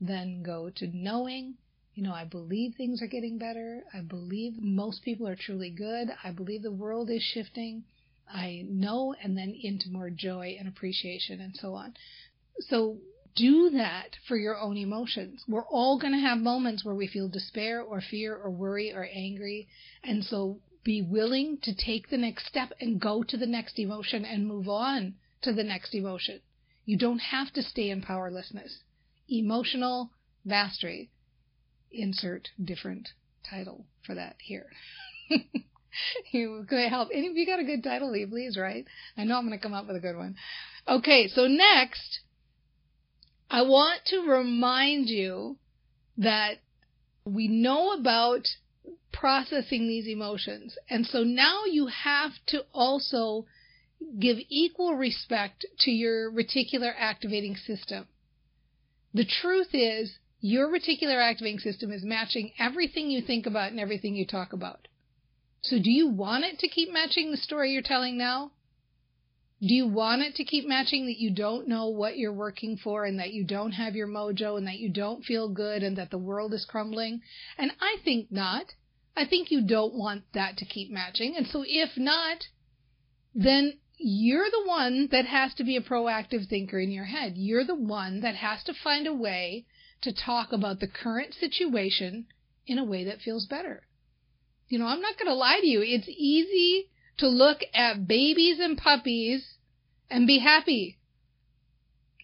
then 0.01 0.43
go 0.45 0.71
to 0.71 0.87
knowing, 0.95 1.57
you 2.01 2.07
know, 2.07 2.15
I 2.15 2.25
believe 2.25 2.77
things 2.77 3.03
are 3.03 3.07
getting 3.07 3.37
better. 3.37 3.85
I 3.93 4.01
believe 4.01 4.55
most 4.59 5.03
people 5.03 5.29
are 5.29 5.37
truly 5.37 5.69
good. 5.69 6.09
I 6.25 6.31
believe 6.31 6.63
the 6.63 6.73
world 6.73 7.11
is 7.11 7.23
shifting. 7.23 7.85
I 8.27 8.65
know, 8.67 9.15
and 9.23 9.37
then 9.37 9.55
into 9.63 9.91
more 9.91 10.09
joy 10.09 10.57
and 10.59 10.67
appreciation 10.67 11.43
and 11.43 11.55
so 11.55 11.75
on. 11.75 11.93
So 12.61 12.97
do 13.37 13.69
that 13.75 14.17
for 14.27 14.39
your 14.39 14.59
own 14.59 14.79
emotions. 14.79 15.45
We're 15.47 15.67
all 15.67 15.99
going 15.99 16.15
to 16.15 16.21
have 16.21 16.39
moments 16.39 16.87
where 16.87 16.95
we 16.95 17.07
feel 17.07 17.29
despair 17.29 17.83
or 17.83 18.01
fear 18.01 18.35
or 18.35 18.51
worry 18.51 18.95
or 18.95 19.07
angry. 19.13 19.69
And 20.03 20.25
so 20.25 20.59
be 20.83 21.03
willing 21.03 21.59
to 21.65 21.75
take 21.75 22.09
the 22.09 22.17
next 22.17 22.47
step 22.47 22.73
and 22.81 22.99
go 22.99 23.23
to 23.25 23.37
the 23.37 23.47
next 23.47 23.79
emotion 23.79 24.25
and 24.25 24.49
move 24.49 24.71
on 24.71 25.17
to 25.43 25.53
the 25.53 25.65
next 25.65 25.95
emotion. 25.95 26.41
You 26.87 26.97
don't 26.97 27.19
have 27.19 27.53
to 27.53 27.63
stay 27.63 27.91
in 27.91 28.01
powerlessness. 28.01 28.85
Emotional 29.29 30.13
mastery 30.47 31.11
insert 31.93 32.49
different 32.63 33.09
title 33.49 33.87
for 34.05 34.15
that 34.15 34.37
here. 34.39 34.67
you 36.33 36.65
could 36.69 36.89
help. 36.89 37.09
Any 37.13 37.29
of 37.29 37.37
you 37.37 37.47
got 37.47 37.61
a 37.61 37.65
good 37.65 37.83
title, 37.83 38.11
leave, 38.11 38.31
please, 38.31 38.57
right? 38.57 38.85
I 39.17 39.25
know 39.25 39.37
I'm 39.37 39.47
going 39.47 39.59
to 39.59 39.63
come 39.63 39.75
up 39.75 39.87
with 39.87 39.97
a 39.97 40.01
good 40.01 40.17
one. 40.17 40.37
Okay, 40.89 41.29
so 41.29 41.47
next, 41.47 42.21
I 43.51 43.63
want 43.63 44.01
to 44.07 44.21
remind 44.23 45.09
you 45.09 45.57
that 46.19 46.59
we 47.25 47.49
know 47.49 47.93
about 47.93 48.47
processing 49.13 49.89
these 49.89 50.07
emotions. 50.07 50.77
And 50.89 51.07
so 51.07 51.23
now 51.23 51.65
you 51.65 51.89
have 51.89 52.33
to 52.49 52.65
also 52.73 53.47
give 54.19 54.39
equal 54.49 54.95
respect 54.95 55.67
to 55.81 55.91
your 55.91 56.31
reticular 56.31 56.93
activating 56.97 57.57
system. 57.57 58.07
The 59.13 59.27
truth 59.27 59.69
is, 59.73 60.19
your 60.41 60.69
reticular 60.69 61.23
activating 61.23 61.59
system 61.59 61.93
is 61.93 62.03
matching 62.03 62.53
everything 62.59 63.11
you 63.11 63.23
think 63.23 63.47
about 63.47 63.71
and 63.71 63.81
everything 63.81 64.15
you 64.15 64.27
talk 64.27 64.53
about. 64.53 64.89
So 65.63 65.77
do 65.79 65.91
you 65.91 66.09
want 66.09 66.45
it 66.45 66.59
to 66.61 66.69
keep 66.69 66.91
matching 66.91 67.31
the 67.31 67.37
story 67.37 67.73
you're 67.73 67.83
telling 67.83 68.17
now? 68.17 68.53
Do 69.61 69.75
you 69.75 69.87
want 69.87 70.23
it 70.23 70.37
to 70.37 70.45
keep 70.45 70.67
matching 70.67 71.05
that 71.07 71.19
you 71.19 71.35
don't 71.35 71.69
know 71.69 71.89
what 71.89 72.17
you're 72.17 72.33
working 72.33 72.79
for 72.79 73.05
and 73.05 73.19
that 73.19 73.35
you 73.35 73.45
don't 73.45 73.73
have 73.73 73.95
your 73.95 74.09
mojo 74.09 74.57
and 74.57 74.67
that 74.67 74.79
you 74.79 74.89
don't 74.89 75.23
feel 75.23 75.51
good 75.51 75.83
and 75.83 75.99
that 75.99 76.11
the 76.11 76.17
world 76.17 76.55
is 76.55 76.65
crumbling? 76.65 77.21
And 77.59 77.73
I 77.79 77.97
think 78.03 78.33
not. 78.33 78.73
I 79.15 79.27
think 79.27 79.51
you 79.51 79.61
don't 79.61 79.95
want 79.95 80.23
that 80.33 80.57
to 80.59 80.65
keep 80.65 80.91
matching. 80.91 81.37
And 81.37 81.47
so 81.47 81.63
if 81.67 81.91
not, 81.99 82.45
then 83.35 83.75
you're 83.99 84.51
the 84.51 84.65
one 84.67 85.09
that 85.13 85.27
has 85.27 85.53
to 85.57 85.65
be 85.65 85.77
a 85.77 85.83
proactive 85.83 86.49
thinker 86.49 86.81
in 86.81 86.91
your 86.91 87.05
head. 87.05 87.35
You're 87.37 87.67
the 87.67 87.75
one 87.75 88.23
that 88.23 88.37
has 88.37 88.65
to 88.65 88.73
find 88.73 89.07
a 89.07 89.13
way 89.13 89.67
to 90.03 90.13
talk 90.13 90.53
about 90.53 90.81
the 90.81 90.89
current 90.89 91.35
situation 91.35 92.27
in 92.67 92.79
a 92.79 92.85
way 92.85 93.05
that 93.05 93.21
feels 93.21 93.47
better. 93.47 93.83
You 94.69 94.79
know, 94.79 94.87
I'm 94.87 95.01
not 95.01 95.19
going 95.19 95.27
to 95.27 95.35
lie 95.35 95.61
to 95.61 95.67
you. 95.67 95.83
It's 95.83 96.09
easy 96.09 96.89
to 97.19 97.29
look 97.29 97.59
at 97.75 98.07
babies 98.07 98.59
and 98.61 98.79
puppies 98.79 99.45
and 100.09 100.27
be 100.27 100.39
happy. 100.39 100.99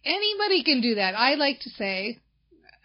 Anybody 0.05 0.63
can 0.63 0.81
do 0.81 0.95
that. 0.95 1.15
I 1.17 1.35
like 1.35 1.61
to 1.61 1.71
say, 1.71 2.19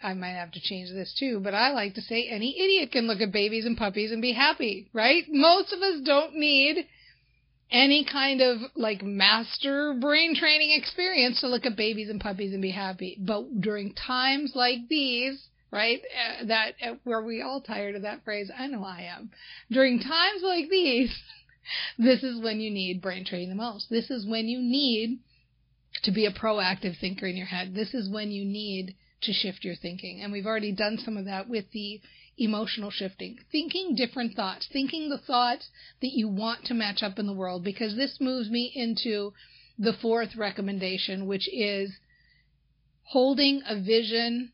I 0.02 0.14
might 0.14 0.32
have 0.32 0.50
to 0.52 0.60
change 0.60 0.90
this 0.90 1.14
too, 1.18 1.40
but 1.40 1.54
I 1.54 1.70
like 1.70 1.94
to 1.94 2.02
say 2.02 2.28
any 2.28 2.58
idiot 2.58 2.90
can 2.90 3.06
look 3.06 3.20
at 3.20 3.32
babies 3.32 3.64
and 3.64 3.76
puppies 3.76 4.10
and 4.10 4.20
be 4.20 4.32
happy, 4.32 4.88
right? 4.92 5.24
Most 5.28 5.72
of 5.72 5.80
us 5.80 6.00
don't 6.04 6.34
need 6.34 6.86
any 7.72 8.04
kind 8.04 8.42
of 8.42 8.58
like 8.76 9.02
master 9.02 9.94
brain 9.98 10.36
training 10.36 10.78
experience 10.78 11.40
to 11.40 11.48
look 11.48 11.64
at 11.64 11.74
babies 11.74 12.10
and 12.10 12.20
puppies 12.20 12.52
and 12.52 12.60
be 12.60 12.70
happy. 12.70 13.16
But 13.18 13.60
during 13.62 13.94
times 13.94 14.52
like 14.54 14.88
these, 14.88 15.42
right, 15.70 16.00
uh, 16.00 16.44
that 16.46 16.74
uh, 16.86 16.94
where 17.04 17.22
we 17.22 17.40
all 17.40 17.62
tired 17.62 17.96
of 17.96 18.02
that 18.02 18.24
phrase, 18.24 18.50
I 18.56 18.66
know 18.66 18.84
I 18.84 19.08
am. 19.16 19.30
During 19.70 19.98
times 20.00 20.42
like 20.42 20.68
these, 20.68 21.10
this 21.98 22.22
is 22.22 22.42
when 22.42 22.60
you 22.60 22.70
need 22.70 23.00
brain 23.00 23.24
training 23.24 23.48
the 23.48 23.54
most. 23.54 23.88
This 23.88 24.10
is 24.10 24.26
when 24.26 24.48
you 24.48 24.58
need 24.58 25.20
to 26.02 26.10
be 26.10 26.26
a 26.26 26.32
proactive 26.32 26.98
thinker 27.00 27.26
in 27.26 27.36
your 27.36 27.46
head. 27.46 27.74
This 27.74 27.94
is 27.94 28.08
when 28.08 28.30
you 28.30 28.44
need 28.44 28.96
to 29.22 29.32
shift 29.32 29.64
your 29.64 29.76
thinking. 29.76 30.20
And 30.20 30.30
we've 30.30 30.46
already 30.46 30.72
done 30.72 30.98
some 31.02 31.16
of 31.16 31.24
that 31.24 31.48
with 31.48 31.64
the 31.72 32.00
emotional 32.42 32.90
shifting. 32.90 33.38
Thinking 33.50 33.94
different 33.94 34.34
thoughts, 34.34 34.68
thinking 34.72 35.08
the 35.08 35.18
thoughts 35.18 35.68
that 36.00 36.12
you 36.12 36.28
want 36.28 36.64
to 36.66 36.74
match 36.74 37.02
up 37.02 37.18
in 37.18 37.26
the 37.26 37.32
world, 37.32 37.64
because 37.64 37.96
this 37.96 38.18
moves 38.20 38.50
me 38.50 38.72
into 38.74 39.32
the 39.78 39.92
fourth 39.92 40.36
recommendation, 40.36 41.26
which 41.26 41.48
is 41.52 41.92
holding 43.04 43.62
a 43.66 43.80
vision 43.80 44.52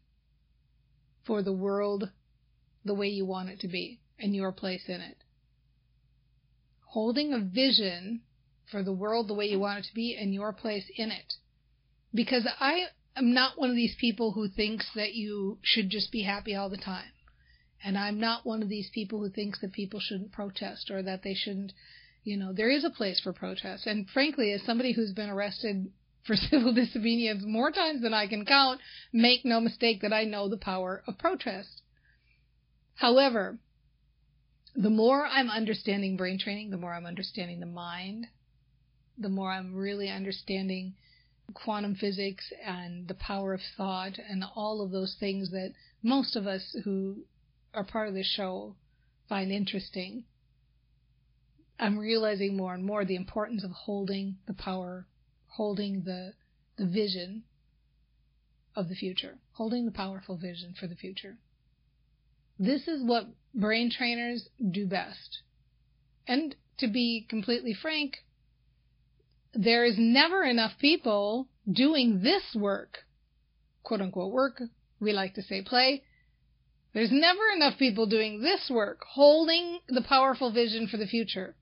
for 1.24 1.42
the 1.42 1.52
world 1.52 2.10
the 2.84 2.94
way 2.94 3.08
you 3.08 3.24
want 3.26 3.48
it 3.50 3.60
to 3.60 3.68
be 3.68 4.00
and 4.18 4.34
your 4.34 4.52
place 4.52 4.84
in 4.88 5.00
it. 5.00 5.16
Holding 6.86 7.32
a 7.32 7.40
vision 7.40 8.22
for 8.70 8.82
the 8.82 8.92
world 8.92 9.28
the 9.28 9.34
way 9.34 9.46
you 9.46 9.58
want 9.58 9.80
it 9.80 9.88
to 9.88 9.94
be 9.94 10.16
and 10.18 10.32
your 10.32 10.52
place 10.52 10.90
in 10.96 11.10
it. 11.10 11.34
Because 12.14 12.48
I 12.58 12.86
am 13.14 13.34
not 13.34 13.58
one 13.58 13.70
of 13.70 13.76
these 13.76 13.96
people 14.00 14.32
who 14.32 14.48
thinks 14.48 14.86
that 14.94 15.14
you 15.14 15.58
should 15.62 15.90
just 15.90 16.10
be 16.10 16.22
happy 16.22 16.54
all 16.54 16.70
the 16.70 16.76
time. 16.78 17.12
And 17.84 17.96
I'm 17.96 18.18
not 18.18 18.44
one 18.44 18.62
of 18.62 18.68
these 18.68 18.90
people 18.90 19.20
who 19.20 19.30
thinks 19.30 19.60
that 19.60 19.72
people 19.72 20.00
shouldn't 20.00 20.32
protest 20.32 20.90
or 20.90 21.02
that 21.02 21.22
they 21.22 21.34
shouldn't, 21.34 21.72
you 22.24 22.36
know, 22.36 22.52
there 22.52 22.70
is 22.70 22.84
a 22.84 22.90
place 22.90 23.20
for 23.20 23.32
protest. 23.32 23.86
And 23.86 24.08
frankly, 24.08 24.52
as 24.52 24.62
somebody 24.62 24.92
who's 24.92 25.12
been 25.12 25.30
arrested 25.30 25.90
for 26.24 26.36
civil 26.50 26.72
disobedience 26.72 27.44
more 27.46 27.70
times 27.70 28.02
than 28.02 28.14
I 28.14 28.26
can 28.26 28.44
count, 28.44 28.80
make 29.12 29.44
no 29.44 29.60
mistake 29.60 30.02
that 30.02 30.12
I 30.12 30.24
know 30.24 30.48
the 30.48 30.56
power 30.56 31.02
of 31.06 31.18
protest. 31.18 31.82
However, 32.96 33.58
the 34.74 34.90
more 34.90 35.26
I'm 35.26 35.50
understanding 35.50 36.16
brain 36.16 36.38
training, 36.38 36.70
the 36.70 36.76
more 36.76 36.94
I'm 36.94 37.06
understanding 37.06 37.60
the 37.60 37.66
mind, 37.66 38.26
the 39.16 39.28
more 39.28 39.50
I'm 39.50 39.74
really 39.74 40.08
understanding 40.08 40.94
quantum 41.54 41.94
physics 41.94 42.52
and 42.64 43.08
the 43.08 43.14
power 43.14 43.54
of 43.54 43.60
thought 43.76 44.18
and 44.18 44.44
all 44.54 44.82
of 44.82 44.90
those 44.90 45.16
things 45.18 45.50
that 45.50 45.72
most 46.02 46.36
of 46.36 46.46
us 46.46 46.76
who 46.84 47.24
are 47.78 47.84
part 47.84 48.08
of 48.08 48.14
this 48.14 48.26
show 48.26 48.74
find 49.28 49.52
interesting. 49.52 50.24
I'm 51.78 51.96
realizing 51.96 52.56
more 52.56 52.74
and 52.74 52.84
more 52.84 53.04
the 53.04 53.14
importance 53.14 53.62
of 53.62 53.70
holding 53.70 54.38
the 54.46 54.54
power, 54.54 55.06
holding 55.46 56.02
the 56.02 56.32
the 56.76 56.86
vision 56.86 57.44
of 58.74 58.88
the 58.88 58.94
future, 58.94 59.38
holding 59.52 59.84
the 59.84 59.92
powerful 59.92 60.36
vision 60.36 60.74
for 60.78 60.86
the 60.88 60.94
future. 60.96 61.38
This 62.58 62.88
is 62.88 63.02
what 63.04 63.26
brain 63.54 63.90
trainers 63.90 64.48
do 64.70 64.86
best. 64.86 65.38
And 66.26 66.54
to 66.78 66.88
be 66.88 67.26
completely 67.28 67.74
frank, 67.74 68.18
there 69.54 69.84
is 69.84 69.96
never 69.98 70.42
enough 70.42 70.72
people 70.80 71.48
doing 71.70 72.22
this 72.22 72.54
work, 72.54 72.98
quote 73.82 74.00
unquote 74.00 74.32
work. 74.32 74.62
We 75.00 75.12
like 75.12 75.34
to 75.34 75.42
say 75.42 75.62
play. 75.62 76.02
There's 76.94 77.12
never 77.12 77.40
enough 77.54 77.78
people 77.78 78.06
doing 78.06 78.40
this 78.40 78.70
work, 78.70 79.00
holding 79.10 79.80
the 79.88 80.02
powerful 80.02 80.50
vision 80.50 80.88
for 80.88 80.96
the 80.96 81.06
future. 81.06 81.54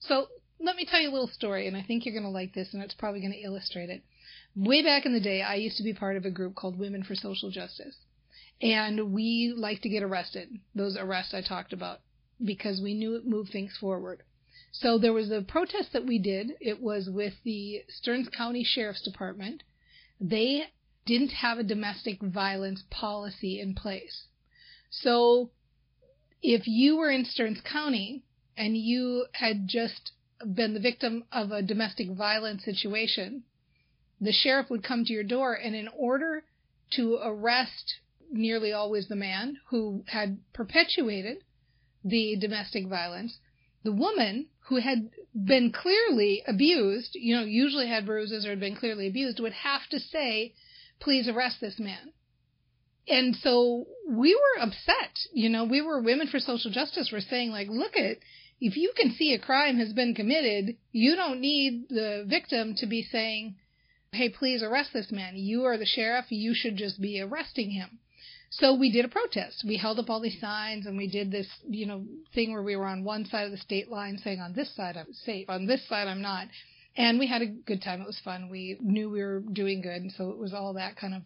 So 0.00 0.28
let 0.58 0.76
me 0.76 0.86
tell 0.86 1.00
you 1.00 1.10
a 1.10 1.12
little 1.12 1.28
story, 1.28 1.68
and 1.68 1.76
I 1.76 1.82
think 1.82 2.04
you're 2.04 2.14
going 2.14 2.24
to 2.24 2.30
like 2.30 2.54
this, 2.54 2.72
and 2.72 2.82
it's 2.82 2.94
probably 2.94 3.20
going 3.20 3.32
to 3.32 3.42
illustrate 3.42 3.90
it. 3.90 4.02
Way 4.56 4.82
back 4.82 5.04
in 5.04 5.12
the 5.12 5.20
day, 5.20 5.42
I 5.42 5.56
used 5.56 5.76
to 5.76 5.82
be 5.82 5.92
part 5.92 6.16
of 6.16 6.24
a 6.24 6.30
group 6.30 6.54
called 6.54 6.78
Women 6.78 7.02
for 7.02 7.14
Social 7.14 7.50
Justice. 7.50 7.96
And 8.62 9.12
we 9.12 9.52
liked 9.54 9.82
to 9.82 9.88
get 9.88 10.02
arrested, 10.02 10.48
those 10.74 10.96
arrests 10.96 11.34
I 11.34 11.42
talked 11.42 11.72
about, 11.72 12.00
because 12.42 12.80
we 12.80 12.94
knew 12.94 13.16
it 13.16 13.26
moved 13.26 13.50
things 13.50 13.76
forward. 13.76 14.22
So 14.72 14.98
there 14.98 15.12
was 15.12 15.30
a 15.30 15.42
protest 15.42 15.92
that 15.92 16.06
we 16.06 16.18
did. 16.18 16.52
It 16.60 16.80
was 16.80 17.10
with 17.10 17.34
the 17.44 17.82
Stearns 17.88 18.28
County 18.28 18.64
Sheriff's 18.64 19.02
Department. 19.02 19.62
They 20.20 20.64
didn't 21.04 21.32
have 21.32 21.58
a 21.58 21.64
domestic 21.64 22.22
violence 22.22 22.82
policy 22.90 23.60
in 23.60 23.74
place. 23.74 24.26
So 25.00 25.50
if 26.42 26.68
you 26.68 26.96
were 26.96 27.10
in 27.10 27.24
Stearns 27.24 27.60
County 27.60 28.22
and 28.56 28.76
you 28.76 29.26
had 29.32 29.66
just 29.66 30.12
been 30.54 30.74
the 30.74 30.80
victim 30.80 31.24
of 31.32 31.50
a 31.50 31.62
domestic 31.62 32.10
violence 32.10 32.64
situation, 32.64 33.44
the 34.20 34.32
sheriff 34.32 34.70
would 34.70 34.82
come 34.84 35.04
to 35.04 35.12
your 35.12 35.24
door 35.24 35.54
and 35.54 35.74
in 35.74 35.88
order 35.88 36.44
to 36.92 37.18
arrest 37.22 37.94
nearly 38.30 38.72
always 38.72 39.08
the 39.08 39.16
man 39.16 39.58
who 39.68 40.04
had 40.06 40.38
perpetuated 40.52 41.42
the 42.04 42.36
domestic 42.36 42.86
violence, 42.86 43.38
the 43.82 43.92
woman 43.92 44.46
who 44.68 44.76
had 44.76 45.10
been 45.34 45.72
clearly 45.72 46.42
abused, 46.46 47.14
you 47.14 47.34
know, 47.34 47.44
usually 47.44 47.88
had 47.88 48.06
bruises 48.06 48.46
or 48.46 48.50
had 48.50 48.60
been 48.60 48.76
clearly 48.76 49.06
abused, 49.06 49.40
would 49.40 49.52
have 49.52 49.88
to 49.88 49.98
say, 49.98 50.54
please 51.00 51.28
arrest 51.28 51.60
this 51.60 51.78
man. 51.78 52.12
And 53.06 53.36
so 53.36 53.86
we 54.08 54.34
were 54.34 54.62
upset. 54.62 55.18
You 55.32 55.48
know, 55.48 55.64
we 55.64 55.82
were 55.82 56.00
women 56.00 56.28
for 56.28 56.38
social 56.38 56.70
justice 56.70 57.10
we 57.12 57.16
were 57.16 57.20
saying 57.20 57.50
like, 57.50 57.68
look 57.68 57.96
at, 57.96 58.18
if 58.60 58.76
you 58.76 58.92
can 58.96 59.12
see 59.12 59.34
a 59.34 59.38
crime 59.38 59.78
has 59.78 59.92
been 59.92 60.14
committed, 60.14 60.76
you 60.92 61.16
don't 61.16 61.40
need 61.40 61.88
the 61.90 62.24
victim 62.28 62.74
to 62.76 62.86
be 62.86 63.02
saying, 63.02 63.56
hey, 64.12 64.28
please 64.28 64.62
arrest 64.62 64.90
this 64.92 65.10
man. 65.10 65.36
You 65.36 65.64
are 65.64 65.76
the 65.76 65.86
sheriff. 65.86 66.26
You 66.30 66.54
should 66.54 66.76
just 66.76 67.00
be 67.00 67.20
arresting 67.20 67.70
him. 67.70 67.98
So 68.50 68.74
we 68.74 68.92
did 68.92 69.04
a 69.04 69.08
protest. 69.08 69.64
We 69.66 69.76
held 69.76 69.98
up 69.98 70.08
all 70.08 70.20
these 70.20 70.40
signs 70.40 70.86
and 70.86 70.96
we 70.96 71.08
did 71.08 71.32
this, 71.32 71.48
you 71.68 71.86
know, 71.86 72.04
thing 72.34 72.52
where 72.52 72.62
we 72.62 72.76
were 72.76 72.86
on 72.86 73.02
one 73.02 73.26
side 73.26 73.46
of 73.46 73.50
the 73.50 73.58
state 73.58 73.90
line 73.90 74.18
saying 74.22 74.40
on 74.40 74.54
this 74.54 74.74
side 74.76 74.96
I'm 74.96 75.12
safe, 75.12 75.50
on 75.50 75.66
this 75.66 75.86
side 75.88 76.06
I'm 76.06 76.22
not. 76.22 76.46
And 76.96 77.18
we 77.18 77.26
had 77.26 77.42
a 77.42 77.46
good 77.46 77.82
time. 77.82 78.00
It 78.00 78.06
was 78.06 78.20
fun. 78.24 78.48
We 78.48 78.78
knew 78.80 79.10
we 79.10 79.20
were 79.20 79.40
doing 79.40 79.82
good. 79.82 80.02
And 80.02 80.12
so 80.12 80.30
it 80.30 80.38
was 80.38 80.54
all 80.54 80.74
that 80.74 80.96
kind 80.96 81.14
of 81.14 81.22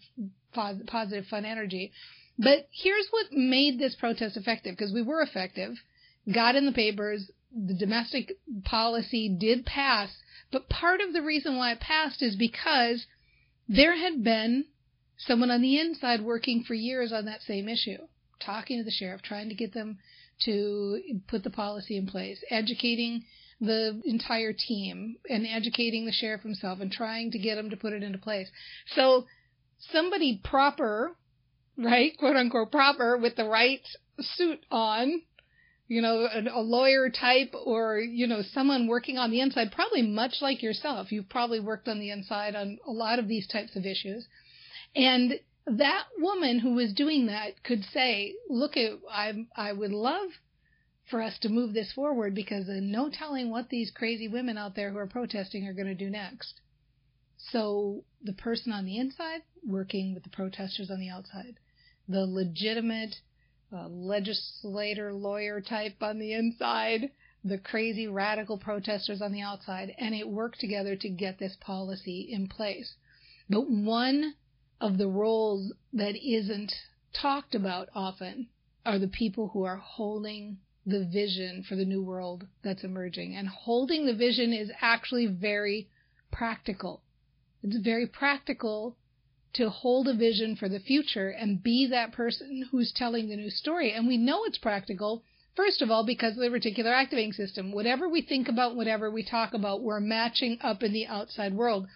positive, 0.53 1.27
fun 1.27 1.45
energy. 1.45 1.93
But 2.39 2.69
here's 2.71 3.09
what 3.11 3.33
made 3.33 3.79
this 3.79 3.97
protest 3.97 4.37
effective 4.37 4.77
because 4.77 4.93
we 4.93 5.03
were 5.03 5.23
effective, 5.23 5.75
got 6.33 6.55
in 6.55 6.67
the 6.67 6.73
papers, 6.73 7.31
the 7.53 7.75
domestic 7.75 8.33
policy 8.65 9.29
did 9.29 9.67
pass. 9.67 10.11
But 10.51 10.69
part 10.69 11.01
of 11.01 11.13
the 11.13 11.23
reason 11.23 11.57
why 11.57 11.73
it 11.73 11.81
passed 11.81 12.23
is 12.23 12.37
because 12.37 13.07
there 13.69 13.97
had 13.97 14.23
been 14.23 14.67
someone 15.19 15.51
on 15.51 15.61
the 15.61 15.79
inside 15.79 16.23
working 16.23 16.63
for 16.63 16.75
years 16.75 17.13
on 17.13 17.25
that 17.27 17.43
same 17.43 17.69
issue, 17.69 17.99
talking 18.41 18.79
to 18.79 18.85
the 18.85 18.91
sheriff, 18.91 19.21
trying 19.23 19.49
to 19.49 19.55
get 19.55 19.75
them 19.75 19.99
to 20.45 21.01
put 21.27 21.43
the 21.43 21.51
policy 21.51 21.97
in 21.97 22.07
place, 22.07 22.43
educating 22.51 23.25
the 23.61 24.01
entire 24.05 24.53
team 24.53 25.17
and 25.29 25.47
educating 25.47 26.07
the 26.07 26.13
sheriff 26.13 26.43
himself 26.43 26.79
and 26.81 26.93
trying 26.93 27.33
to 27.33 27.39
get 27.39 27.59
him 27.59 27.71
to 27.71 27.77
put 27.77 27.93
it 27.93 28.05
into 28.05 28.19
place. 28.19 28.49
So 28.95 29.27
somebody 29.79 30.41
proper, 30.43 31.17
right, 31.77 32.17
quote 32.19 32.37
unquote 32.37 32.73
proper 32.73 33.17
with 33.17 33.37
the 33.37 33.45
right 33.45 33.83
suit 34.21 34.61
on, 34.71 35.23
you 35.87 36.03
know, 36.03 36.27
a, 36.27 36.59
a 36.59 36.61
lawyer 36.61 37.09
type 37.11 37.55
or, 37.55 37.99
you 37.99 38.27
know, 38.27 38.43
someone 38.53 38.87
working 38.87 39.19
on 39.19 39.31
the 39.31 39.41
inside, 39.41 39.73
probably 39.73 40.03
much 40.03 40.37
like 40.41 40.63
yourself. 40.63 41.11
You've 41.13 41.29
probably 41.29 41.61
worked 41.61 41.89
on 41.89 41.99
the 41.99 42.11
inside 42.11 42.55
on 42.55 42.79
a 42.87 42.91
lot 42.91 43.19
of 43.19 43.29
these 43.29 43.47
types 43.47 43.77
of 43.77 43.87
issues 43.87 44.27
and 44.95 45.35
that 45.67 46.05
woman 46.19 46.59
who 46.59 46.75
was 46.75 46.93
doing 46.93 47.27
that 47.27 47.63
could 47.63 47.85
say, 47.85 48.35
look 48.49 48.77
at, 48.77 48.93
I, 49.11 49.47
I 49.55 49.73
would 49.73 49.93
love 49.93 50.31
for 51.11 51.23
us 51.23 51.39
to 51.41 51.49
move 51.49 51.75
this 51.75 51.93
forward 51.93 52.35
because 52.35 52.67
there's 52.67 52.83
no 52.83 53.11
telling 53.11 53.51
what 53.51 53.69
these 53.69 53.91
crazy 53.91 54.29
women 54.29 54.59
out 54.59 54.75
there 54.75 54.91
who 54.91 54.99
are 54.99 55.07
protesting 55.07 55.67
are 55.67 55.73
going 55.75 55.87
to 55.87 55.95
do 55.95 56.11
next. 56.11 56.61
So 57.51 58.05
the 58.23 58.33
person 58.33 58.73
on 58.73 58.85
the 58.85 58.99
inside 58.99 59.43
working 59.69 60.15
with 60.15 60.23
the 60.23 60.31
protesters 60.31 60.91
on 60.91 60.99
the 60.99 61.11
outside, 61.11 61.59
the 62.09 62.27
legitimate 62.27 63.15
uh, 63.73 63.87
legislator, 63.89 65.13
lawyer 65.13 65.61
type 65.61 66.03
on 66.03 66.19
the 66.19 66.33
inside, 66.33 67.11
the 67.45 67.59
crazy 67.59 68.09
radical 68.09 68.59
protesters 68.59 69.21
on 69.21 69.31
the 69.31 69.43
outside, 69.43 69.95
and 69.99 70.15
it 70.15 70.29
worked 70.29 70.59
together 70.59 70.97
to 70.97 71.09
get 71.09 71.39
this 71.39 71.57
policy 71.61 72.21
in 72.31 72.49
place. 72.49 72.95
But 73.49 73.71
one 73.71 74.35
of 74.81 74.99
the 74.99 75.09
roles 75.09 75.73
that 75.93 76.17
isn't 76.17 76.73
talked 77.13 77.55
about 77.55 77.89
often 77.95 78.49
are 78.87 78.99
the 78.99 79.09
people 79.09 79.49
who 79.49 79.65
are 79.65 79.77
holding 79.77 80.59
the 80.87 81.05
vision 81.05 81.63
for 81.63 81.77
the 81.77 81.85
new 81.85 82.03
world 82.03 82.47
that's 82.63 82.85
emerging. 82.85 83.37
And 83.37 83.49
holding 83.49 84.07
the 84.07 84.15
vision 84.15 84.53
is 84.53 84.71
actually 84.81 85.27
very 85.27 85.89
practical. 86.31 87.03
It's 87.63 87.77
very 87.77 88.07
practical 88.07 88.97
to 89.55 89.71
hold 89.71 90.09
a 90.09 90.15
vision 90.15 90.57
for 90.57 90.69
the 90.69 90.81
future 90.81 91.31
and 91.31 91.63
be 91.63 91.87
that 91.87 92.13
person 92.13 92.67
who's 92.71 92.93
telling 92.93 93.29
the 93.29 93.37
new 93.37 93.51
story. 93.51 93.93
And 93.93 94.07
we 94.07 94.17
know 94.17 94.45
it's 94.45 94.59
practical, 94.59 95.23
first 95.57 95.83
of 95.83 95.91
all, 95.91 96.05
because 96.05 96.35
of 96.35 96.41
the 96.41 96.49
reticular 96.49 96.93
activating 96.93 97.33
system. 97.33 97.73
Whatever 97.73 98.09
we 98.09 98.23
think 98.23 98.49
about, 98.49 98.77
whatever 98.77 99.11
we 99.11 99.25
talk 99.25 99.55
about, 99.55 99.83
we're 99.83 100.01
matching 100.01 100.59
up 100.61 100.83
in 100.83 100.93
the 100.93 101.07
outside 101.07 101.55
world. 101.55 101.89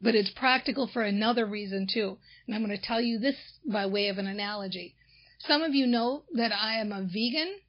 But 0.00 0.14
it's 0.14 0.30
practical 0.30 0.86
for 0.86 1.02
another 1.02 1.46
reason 1.46 1.86
too. 1.92 2.18
And 2.46 2.54
I'm 2.54 2.64
going 2.64 2.76
to 2.76 2.82
tell 2.82 3.00
you 3.00 3.18
this 3.18 3.36
by 3.64 3.86
way 3.86 4.08
of 4.08 4.18
an 4.18 4.26
analogy. 4.26 4.94
Some 5.38 5.62
of 5.62 5.74
you 5.74 5.86
know 5.86 6.24
that 6.34 6.52
I 6.52 6.80
am 6.80 6.92
a 6.92 7.02
vegan 7.02 7.60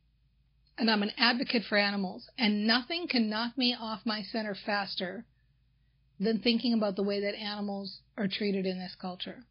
and 0.77 0.91
I'm 0.91 1.01
an 1.01 1.12
advocate 1.17 1.63
for 1.67 1.77
animals, 1.77 2.30
and 2.38 2.67
nothing 2.67 3.08
can 3.08 3.30
knock 3.30 3.58
me 3.58 3.75
off 3.77 4.01
my 4.06 4.21
center 4.21 4.53
faster 4.53 5.25
than 6.19 6.39
thinking 6.39 6.73
about 6.73 6.95
the 6.95 7.03
way 7.03 7.19
that 7.21 7.36
animals 7.36 8.01
are 8.17 8.27
treated 8.27 8.65
in 8.65 8.80
this 8.80 8.95
culture. 8.99 9.45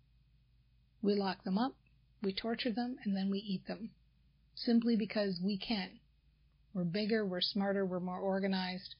We 1.03 1.15
lock 1.15 1.45
them 1.45 1.57
up, 1.57 1.75
we 2.23 2.33
torture 2.33 2.73
them, 2.73 2.97
and 3.05 3.17
then 3.17 3.31
we 3.31 3.39
eat 3.39 3.67
them. 3.67 3.91
Simply 4.55 4.97
because 4.97 5.41
we 5.43 5.57
can. 5.57 6.01
We're 6.75 6.85
bigger, 6.85 7.25
we're 7.25 7.41
smarter, 7.41 7.87
we're 7.87 8.01
more 8.01 8.19
organized. 8.19 8.97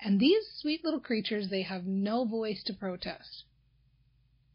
And 0.00 0.18
these 0.18 0.42
sweet 0.58 0.84
little 0.84 1.00
creatures, 1.00 1.48
they 1.48 1.62
have 1.62 1.84
no 1.84 2.24
voice 2.24 2.62
to 2.64 2.74
protest. 2.74 3.44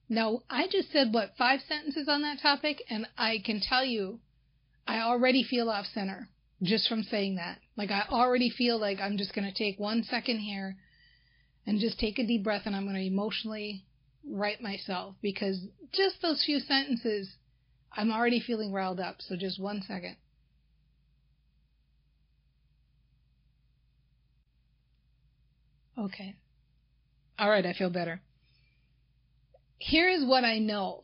Now, 0.09 0.41
I 0.49 0.67
just 0.67 0.91
said, 0.91 1.13
what, 1.13 1.35
five 1.37 1.61
sentences 1.67 2.07
on 2.09 2.21
that 2.23 2.39
topic, 2.41 2.83
and 2.89 3.07
I 3.17 3.39
can 3.45 3.61
tell 3.61 3.85
you, 3.85 4.19
I 4.87 4.99
already 5.01 5.43
feel 5.43 5.69
off 5.69 5.85
center 5.85 6.29
just 6.63 6.87
from 6.87 7.03
saying 7.03 7.35
that. 7.35 7.59
Like, 7.75 7.91
I 7.91 8.05
already 8.09 8.49
feel 8.49 8.79
like 8.79 8.99
I'm 8.99 9.17
just 9.17 9.35
going 9.35 9.47
to 9.47 9.53
take 9.53 9.79
one 9.79 10.03
second 10.03 10.39
here 10.39 10.77
and 11.65 11.79
just 11.79 11.99
take 11.99 12.17
a 12.17 12.25
deep 12.25 12.43
breath 12.43 12.63
and 12.65 12.75
I'm 12.75 12.85
going 12.85 12.95
to 12.95 13.05
emotionally 13.05 13.83
right 14.29 14.61
myself 14.61 15.15
because 15.21 15.59
just 15.93 16.21
those 16.21 16.43
few 16.45 16.59
sentences, 16.59 17.35
I'm 17.91 18.11
already 18.11 18.39
feeling 18.39 18.71
riled 18.71 18.99
up. 18.99 19.17
So 19.19 19.35
just 19.35 19.59
one 19.59 19.81
second. 19.87 20.17
Okay. 25.97 26.35
All 27.39 27.49
right, 27.49 27.65
I 27.65 27.73
feel 27.73 27.89
better. 27.89 28.21
Here 29.79 30.09
is 30.09 30.23
what 30.25 30.43
I 30.43 30.59
know. 30.59 31.03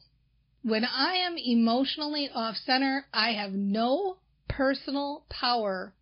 When 0.63 0.85
I 0.85 1.15
am 1.15 1.37
emotionally 1.37 2.29
off 2.33 2.55
center, 2.57 3.05
I 3.13 3.31
have 3.31 3.51
no 3.51 4.17
personal 4.47 5.25
power 5.29 5.93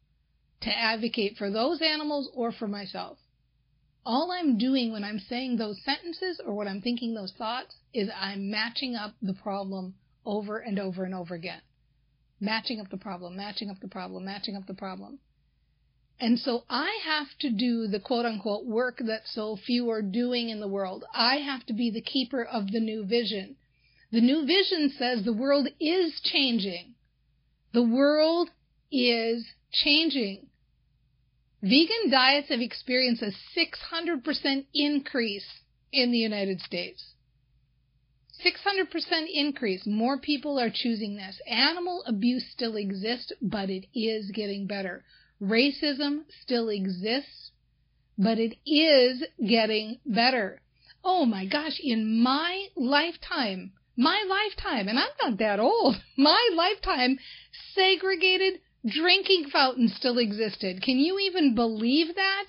to 0.62 0.70
advocate 0.70 1.38
for 1.38 1.50
those 1.50 1.82
animals 1.82 2.30
or 2.34 2.52
for 2.52 2.68
myself. 2.68 3.18
All 4.06 4.32
I'm 4.32 4.58
doing 4.58 4.92
when 4.92 5.04
I'm 5.04 5.20
saying 5.20 5.58
those 5.58 5.82
sentences 5.84 6.42
or 6.44 6.56
when 6.56 6.68
I'm 6.68 6.82
thinking 6.82 7.14
those 7.14 7.34
thoughts 7.34 7.76
is 7.94 8.10
I'm 8.20 8.50
matching 8.50 8.96
up 8.96 9.14
the 9.22 9.34
problem 9.34 9.96
over 10.26 10.58
and 10.58 10.80
over 10.80 11.04
and 11.04 11.14
over 11.14 11.36
again. 11.36 11.62
Matching 12.40 12.80
up 12.80 12.90
the 12.90 12.98
problem, 12.98 13.36
matching 13.36 13.70
up 13.70 13.80
the 13.80 13.88
problem, 13.88 14.26
matching 14.26 14.56
up 14.56 14.66
the 14.66 14.74
problem. 14.74 15.20
And 16.20 16.40
so 16.40 16.64
I 16.70 17.00
have 17.04 17.28
to 17.40 17.52
do 17.52 17.88
the 17.88 18.00
quote 18.00 18.26
unquote 18.26 18.66
work 18.66 19.00
that 19.00 19.28
so 19.28 19.56
few 19.56 19.90
are 19.90 20.04
doing 20.04 20.50
in 20.50 20.60
the 20.60 20.68
world. 20.68 21.04
I 21.14 21.38
have 21.38 21.66
to 21.68 21.74
be 21.74 21.90
the 21.90 22.02
keeper 22.02 22.44
of 22.44 22.72
the 22.72 22.80
new 22.80 23.06
vision. 23.06 23.56
The 24.12 24.22
new 24.22 24.46
vision 24.46 24.92
says 24.98 25.24
the 25.24 25.34
world 25.34 25.68
is 25.80 26.20
changing. 26.22 26.96
The 27.74 27.84
world 27.84 28.50
is 28.92 29.46
changing. 29.72 30.48
Vegan 31.62 32.10
diets 32.10 32.50
have 32.50 32.60
experienced 32.60 33.22
a 33.22 33.32
600% 33.56 34.66
increase 34.74 35.46
in 35.92 36.12
the 36.12 36.18
United 36.18 36.60
States. 36.60 37.14
600% 38.44 39.28
increase. 39.32 39.86
More 39.86 40.18
people 40.18 40.60
are 40.60 40.72
choosing 40.74 41.16
this. 41.16 41.40
Animal 41.48 42.04
abuse 42.08 42.50
still 42.52 42.76
exists, 42.76 43.32
but 43.42 43.70
it 43.70 43.86
is 43.94 44.32
getting 44.32 44.66
better. 44.66 45.04
Racism 45.40 46.22
still 46.42 46.70
exists, 46.70 47.52
but 48.18 48.40
it 48.40 48.56
is 48.66 49.24
getting 49.48 50.00
better. 50.06 50.62
Oh 51.04 51.26
my 51.26 51.46
gosh, 51.46 51.80
in 51.80 52.22
my 52.22 52.68
lifetime, 52.76 53.74
my 53.96 54.24
lifetime, 54.28 54.88
and 54.88 54.98
I'm 54.98 55.10
not 55.22 55.38
that 55.40 55.60
old, 55.60 55.96
my 56.18 56.50
lifetime, 56.56 57.20
segregated 57.74 58.62
drinking 58.86 59.50
fountains 59.50 59.94
still 59.96 60.18
existed. 60.18 60.82
Can 60.82 60.98
you 60.98 61.20
even 61.20 61.56
believe 61.56 62.16
that? 62.16 62.46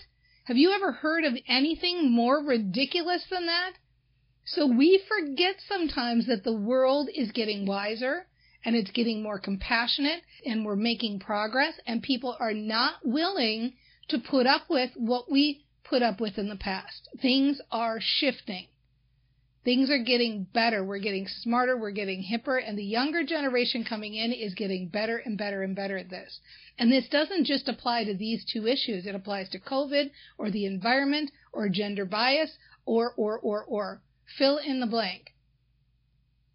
Have 0.46 0.56
you 0.56 0.72
ever 0.72 0.92
heard 0.92 1.24
of 1.24 1.36
anything 1.46 2.10
more 2.10 2.42
ridiculous 2.42 3.24
than 3.30 3.46
that? 3.46 3.72
So 4.44 4.66
we 4.66 5.02
forget 5.06 5.56
sometimes 5.68 6.26
that 6.26 6.42
the 6.42 6.52
world 6.52 7.08
is 7.14 7.30
getting 7.30 7.64
wiser 7.64 8.26
and 8.64 8.74
it's 8.74 8.90
getting 8.90 9.22
more 9.22 9.38
compassionate 9.38 10.22
and 10.44 10.64
we're 10.64 10.76
making 10.76 11.20
progress 11.20 11.74
and 11.86 12.02
people 12.02 12.36
are 12.40 12.54
not 12.54 12.94
willing 13.04 13.74
to 14.08 14.18
put 14.18 14.46
up 14.46 14.62
with 14.68 14.90
what 14.96 15.30
we 15.30 15.64
put 15.84 16.02
up 16.02 16.20
with 16.20 16.38
in 16.38 16.48
the 16.48 16.56
past. 16.56 17.08
Things 17.20 17.60
are 17.70 17.98
shifting. 18.00 18.66
Things 19.64 19.90
are 19.90 20.02
getting 20.02 20.44
better. 20.52 20.82
We're 20.82 20.98
getting 20.98 21.28
smarter. 21.28 21.76
We're 21.76 21.92
getting 21.92 22.24
hipper. 22.24 22.60
And 22.66 22.76
the 22.76 22.84
younger 22.84 23.24
generation 23.24 23.84
coming 23.84 24.14
in 24.14 24.32
is 24.32 24.54
getting 24.54 24.88
better 24.88 25.18
and 25.18 25.38
better 25.38 25.62
and 25.62 25.76
better 25.76 25.96
at 25.96 26.10
this. 26.10 26.40
And 26.78 26.90
this 26.90 27.08
doesn't 27.08 27.44
just 27.44 27.68
apply 27.68 28.04
to 28.04 28.14
these 28.14 28.44
two 28.44 28.66
issues. 28.66 29.06
It 29.06 29.14
applies 29.14 29.48
to 29.50 29.60
COVID 29.60 30.10
or 30.36 30.50
the 30.50 30.66
environment 30.66 31.30
or 31.52 31.68
gender 31.68 32.04
bias 32.04 32.58
or, 32.84 33.14
or, 33.16 33.38
or, 33.38 33.64
or. 33.64 34.02
Fill 34.36 34.58
in 34.58 34.80
the 34.80 34.86
blank. 34.86 35.32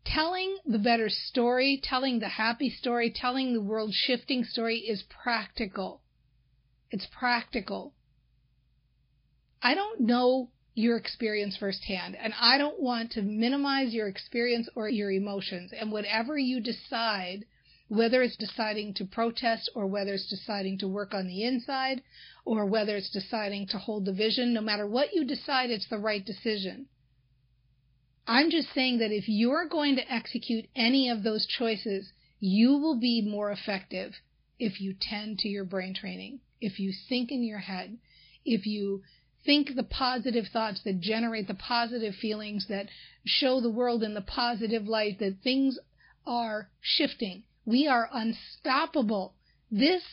Telling 0.03 0.57
the 0.65 0.79
better 0.79 1.09
story, 1.09 1.79
telling 1.81 2.19
the 2.19 2.29
happy 2.29 2.69
story, 2.69 3.09
telling 3.13 3.53
the 3.53 3.61
world 3.61 3.93
shifting 3.93 4.43
story 4.43 4.79
is 4.79 5.03
practical. 5.03 6.01
It's 6.91 7.05
practical. 7.05 7.93
I 9.61 9.75
don't 9.75 10.01
know 10.01 10.49
your 10.77 10.95
experience 10.95 11.57
firsthand. 11.57 12.15
And 12.15 12.33
I 12.39 12.59
don't 12.59 12.79
want 12.79 13.13
to 13.13 13.23
minimize 13.23 13.95
your 13.95 14.07
experience 14.07 14.69
or 14.75 14.87
your 14.87 15.09
emotions. 15.09 15.73
And 15.73 15.91
whatever 15.91 16.37
you 16.37 16.61
decide, 16.61 17.45
whether 17.87 18.21
it's 18.21 18.37
deciding 18.37 18.93
to 18.93 19.05
protest 19.05 19.71
or 19.73 19.87
whether 19.87 20.13
it's 20.13 20.29
deciding 20.29 20.77
to 20.77 20.87
work 20.87 21.15
on 21.15 21.25
the 21.25 21.43
inside 21.43 22.03
or 22.45 22.67
whether 22.67 22.95
it's 22.95 23.09
deciding 23.09 23.65
to 23.69 23.79
hold 23.79 24.05
the 24.05 24.13
vision, 24.13 24.53
no 24.53 24.61
matter 24.61 24.85
what 24.85 25.15
you 25.15 25.25
decide, 25.25 25.71
it's 25.71 25.89
the 25.89 25.97
right 25.97 26.23
decision. 26.23 26.85
I'm 28.27 28.51
just 28.51 28.71
saying 28.75 28.99
that 28.99 29.11
if 29.11 29.27
you're 29.27 29.67
going 29.67 29.95
to 29.95 30.13
execute 30.13 30.65
any 30.75 31.09
of 31.09 31.23
those 31.23 31.47
choices, 31.47 32.11
you 32.39 32.77
will 32.77 32.99
be 32.99 33.27
more 33.27 33.51
effective 33.51 34.13
if 34.59 34.79
you 34.79 34.93
tend 34.93 35.39
to 35.39 35.47
your 35.47 35.65
brain 35.65 35.95
training, 35.95 36.41
if 36.61 36.79
you 36.79 36.93
think 37.09 37.31
in 37.31 37.41
your 37.41 37.59
head, 37.59 37.97
if 38.45 38.67
you 38.67 39.01
think 39.47 39.75
the 39.75 39.83
positive 39.83 40.45
thoughts 40.51 40.81
that 40.83 40.99
generate 40.99 41.47
the 41.47 41.53
positive 41.53 42.13
feelings 42.13 42.67
that 42.67 42.88
show 43.25 43.62
the 43.62 43.69
world 43.69 44.03
in 44.03 44.13
the 44.13 44.21
positive 44.21 44.86
light 44.88 45.19
that 45.19 45.41
things 45.41 45.79
are 46.27 46.69
shifting. 46.81 47.43
We 47.65 47.88
are 47.88 48.10
unstoppable. 48.13 49.36
This 49.71 50.03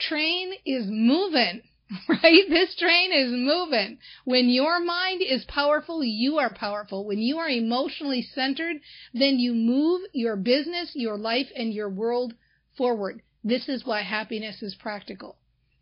train 0.00 0.54
is 0.66 0.86
moving, 0.88 1.62
right? 2.08 2.42
This 2.48 2.74
train 2.74 3.12
is 3.12 3.30
moving. 3.30 3.98
When 4.24 4.48
your 4.48 4.80
mind 4.80 5.22
is 5.22 5.44
powerful, 5.44 6.02
you 6.02 6.38
are 6.38 6.52
powerful. 6.52 7.06
When 7.06 7.20
you 7.20 7.38
are 7.38 7.48
emotionally 7.48 8.22
centered, 8.22 8.78
then 9.14 9.38
you 9.38 9.54
move 9.54 10.02
your 10.12 10.34
business, 10.34 10.90
your 10.94 11.16
life, 11.16 11.46
and 11.54 11.72
your 11.72 11.88
world 11.88 12.34
forward. 12.76 13.22
This 13.44 13.68
is 13.68 13.86
why 13.86 14.02
happiness 14.02 14.62
is 14.62 14.74
practical. 14.74 15.36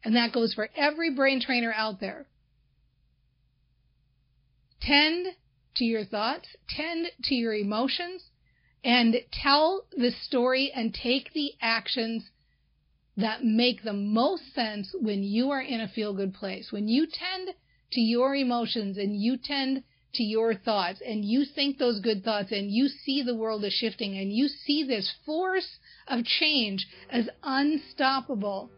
And 0.05 0.15
that 0.15 0.33
goes 0.33 0.53
for 0.53 0.69
every 0.77 1.15
brain 1.15 1.41
trainer 1.41 1.73
out 1.75 2.01
there. 2.01 2.27
Tend 4.81 5.27
to 5.77 5.85
your 5.85 6.05
thoughts, 6.05 6.49
tend 6.69 7.11
to 7.25 7.35
your 7.35 7.55
emotions, 7.55 8.31
and 8.85 9.17
tell 9.33 9.87
the 9.93 10.11
story 10.11 10.71
and 10.75 10.95
take 10.95 11.33
the 11.33 11.53
actions 11.61 12.31
that 13.17 13.45
make 13.45 13.83
the 13.83 13.93
most 13.93 14.55
sense 14.55 14.95
when 15.01 15.25
you 15.25 15.51
are 15.51 15.61
in 15.61 15.81
a 15.81 15.89
feel 15.89 16.15
good 16.15 16.33
place. 16.33 16.71
When 16.71 16.87
you 16.87 17.07
tend 17.07 17.51
to 17.93 18.01
your 18.01 18.35
emotions 18.35 18.97
and 18.97 19.21
you 19.21 19.37
tend 19.37 19.83
to 20.15 20.23
your 20.23 20.55
thoughts 20.55 21.01
and 21.05 21.25
you 21.25 21.45
think 21.45 21.79
those 21.79 22.01
good 22.01 22.25
thoughts 22.25 22.53
and 22.53 22.71
you 22.71 22.89
see 22.89 23.23
the 23.23 23.35
world 23.35 23.65
is 23.65 23.73
shifting 23.73 24.17
and 24.17 24.33
you 24.33 24.49
see 24.49 24.85
this 24.85 25.13
force 25.27 25.79
of 26.07 26.25
change 26.25 26.87
as 27.11 27.29
unstoppable, 27.43 28.71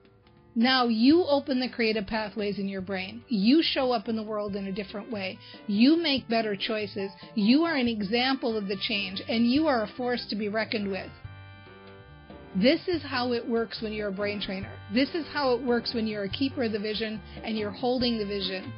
now 0.54 0.86
you 0.86 1.24
open 1.24 1.60
the 1.60 1.68
creative 1.68 2.06
pathways 2.06 2.58
in 2.58 2.68
your 2.68 2.80
brain. 2.80 3.22
You 3.28 3.62
show 3.62 3.92
up 3.92 4.08
in 4.08 4.16
the 4.16 4.22
world 4.22 4.56
in 4.56 4.66
a 4.66 4.72
different 4.72 5.10
way. 5.10 5.38
You 5.66 5.96
make 5.96 6.28
better 6.28 6.56
choices. 6.56 7.10
You 7.34 7.64
are 7.64 7.76
an 7.76 7.88
example 7.88 8.56
of 8.56 8.66
the 8.66 8.76
change, 8.76 9.22
and 9.28 9.50
you 9.50 9.68
are 9.68 9.84
a 9.84 9.96
force 9.96 10.26
to 10.30 10.36
be 10.36 10.48
reckoned 10.48 10.90
with. 10.90 11.10
This 12.56 12.80
is 12.88 13.00
how 13.02 13.32
it 13.32 13.48
works 13.48 13.80
when 13.80 13.92
you're 13.92 14.08
a 14.08 14.12
brain 14.12 14.40
trainer. 14.40 14.72
This 14.92 15.10
is 15.14 15.24
how 15.32 15.54
it 15.54 15.62
works 15.62 15.94
when 15.94 16.08
you're 16.08 16.24
a 16.24 16.28
keeper 16.28 16.64
of 16.64 16.72
the 16.72 16.80
vision 16.80 17.20
and 17.44 17.56
you're 17.56 17.70
holding 17.70 18.18
the 18.18 18.26
vision. 18.26 18.72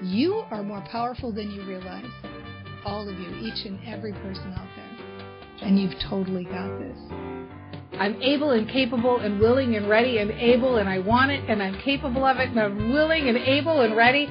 You 0.00 0.44
are 0.50 0.62
more 0.62 0.84
powerful 0.92 1.32
than 1.32 1.50
you 1.50 1.66
realize. 1.66 2.04
All 2.84 3.08
of 3.08 3.18
you, 3.18 3.34
each 3.40 3.66
and 3.66 3.80
every 3.84 4.12
person 4.12 4.54
out 4.56 4.68
there. 4.76 5.66
And 5.66 5.78
you've 5.78 5.98
totally 6.08 6.44
got 6.44 6.78
this. 6.78 7.39
I'm 8.00 8.20
able 8.22 8.52
and 8.52 8.66
capable 8.66 9.18
and 9.18 9.38
willing 9.38 9.76
and 9.76 9.86
ready 9.86 10.16
and 10.18 10.30
able 10.30 10.78
and 10.78 10.88
I 10.88 11.00
want 11.00 11.32
it 11.32 11.44
and 11.50 11.62
I'm 11.62 11.78
capable 11.80 12.24
of 12.24 12.38
it 12.38 12.48
and 12.48 12.58
I'm 12.58 12.90
willing 12.94 13.28
and 13.28 13.36
able 13.36 13.82
and 13.82 13.94
ready. 13.94 14.24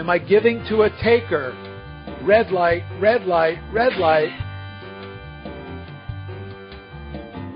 Am 0.00 0.10
I 0.10 0.18
giving 0.18 0.64
to 0.68 0.82
a 0.82 0.90
taker? 1.00 1.56
Red 2.22 2.50
light, 2.50 2.82
red 3.00 3.26
light, 3.26 3.58
red 3.72 3.96
light. 3.98 4.32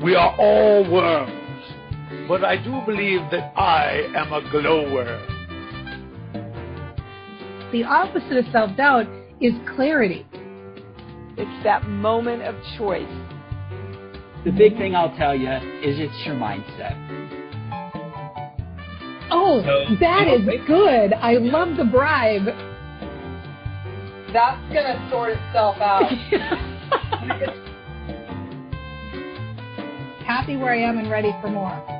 We 0.00 0.14
are 0.14 0.32
all 0.38 0.88
worms, 0.88 2.28
but 2.28 2.44
I 2.44 2.56
do 2.56 2.80
believe 2.86 3.22
that 3.32 3.52
I 3.58 4.06
am 4.14 4.32
a 4.32 4.48
glower. 4.48 5.26
The 7.72 7.82
opposite 7.82 8.36
of 8.36 8.44
self 8.52 8.76
doubt 8.76 9.08
is 9.40 9.54
clarity. 9.74 10.24
It's 11.36 11.64
that 11.64 11.86
moment 11.88 12.42
of 12.42 12.54
choice. 12.76 13.08
The 14.44 14.50
big 14.52 14.76
thing 14.78 14.94
I'll 14.94 15.14
tell 15.16 15.34
you 15.34 15.48
is 15.50 15.98
it's 15.98 16.26
your 16.26 16.34
mindset. 16.34 16.96
Oh, 19.30 19.62
So- 19.64 19.94
that 20.00 20.26
is 20.28 20.48
good. 20.66 21.12
I 21.14 21.34
love 21.34 21.76
the 21.76 21.84
bribe. 21.84 22.46
That's 24.32 24.60
gonna 24.72 25.08
sort 25.10 25.30
itself 25.32 25.76
out. 25.80 26.10
Happy 30.24 30.56
where 30.56 30.72
I 30.72 30.78
am 30.78 30.98
and 30.98 31.10
ready 31.10 31.34
for 31.40 31.48
more. 31.50 31.99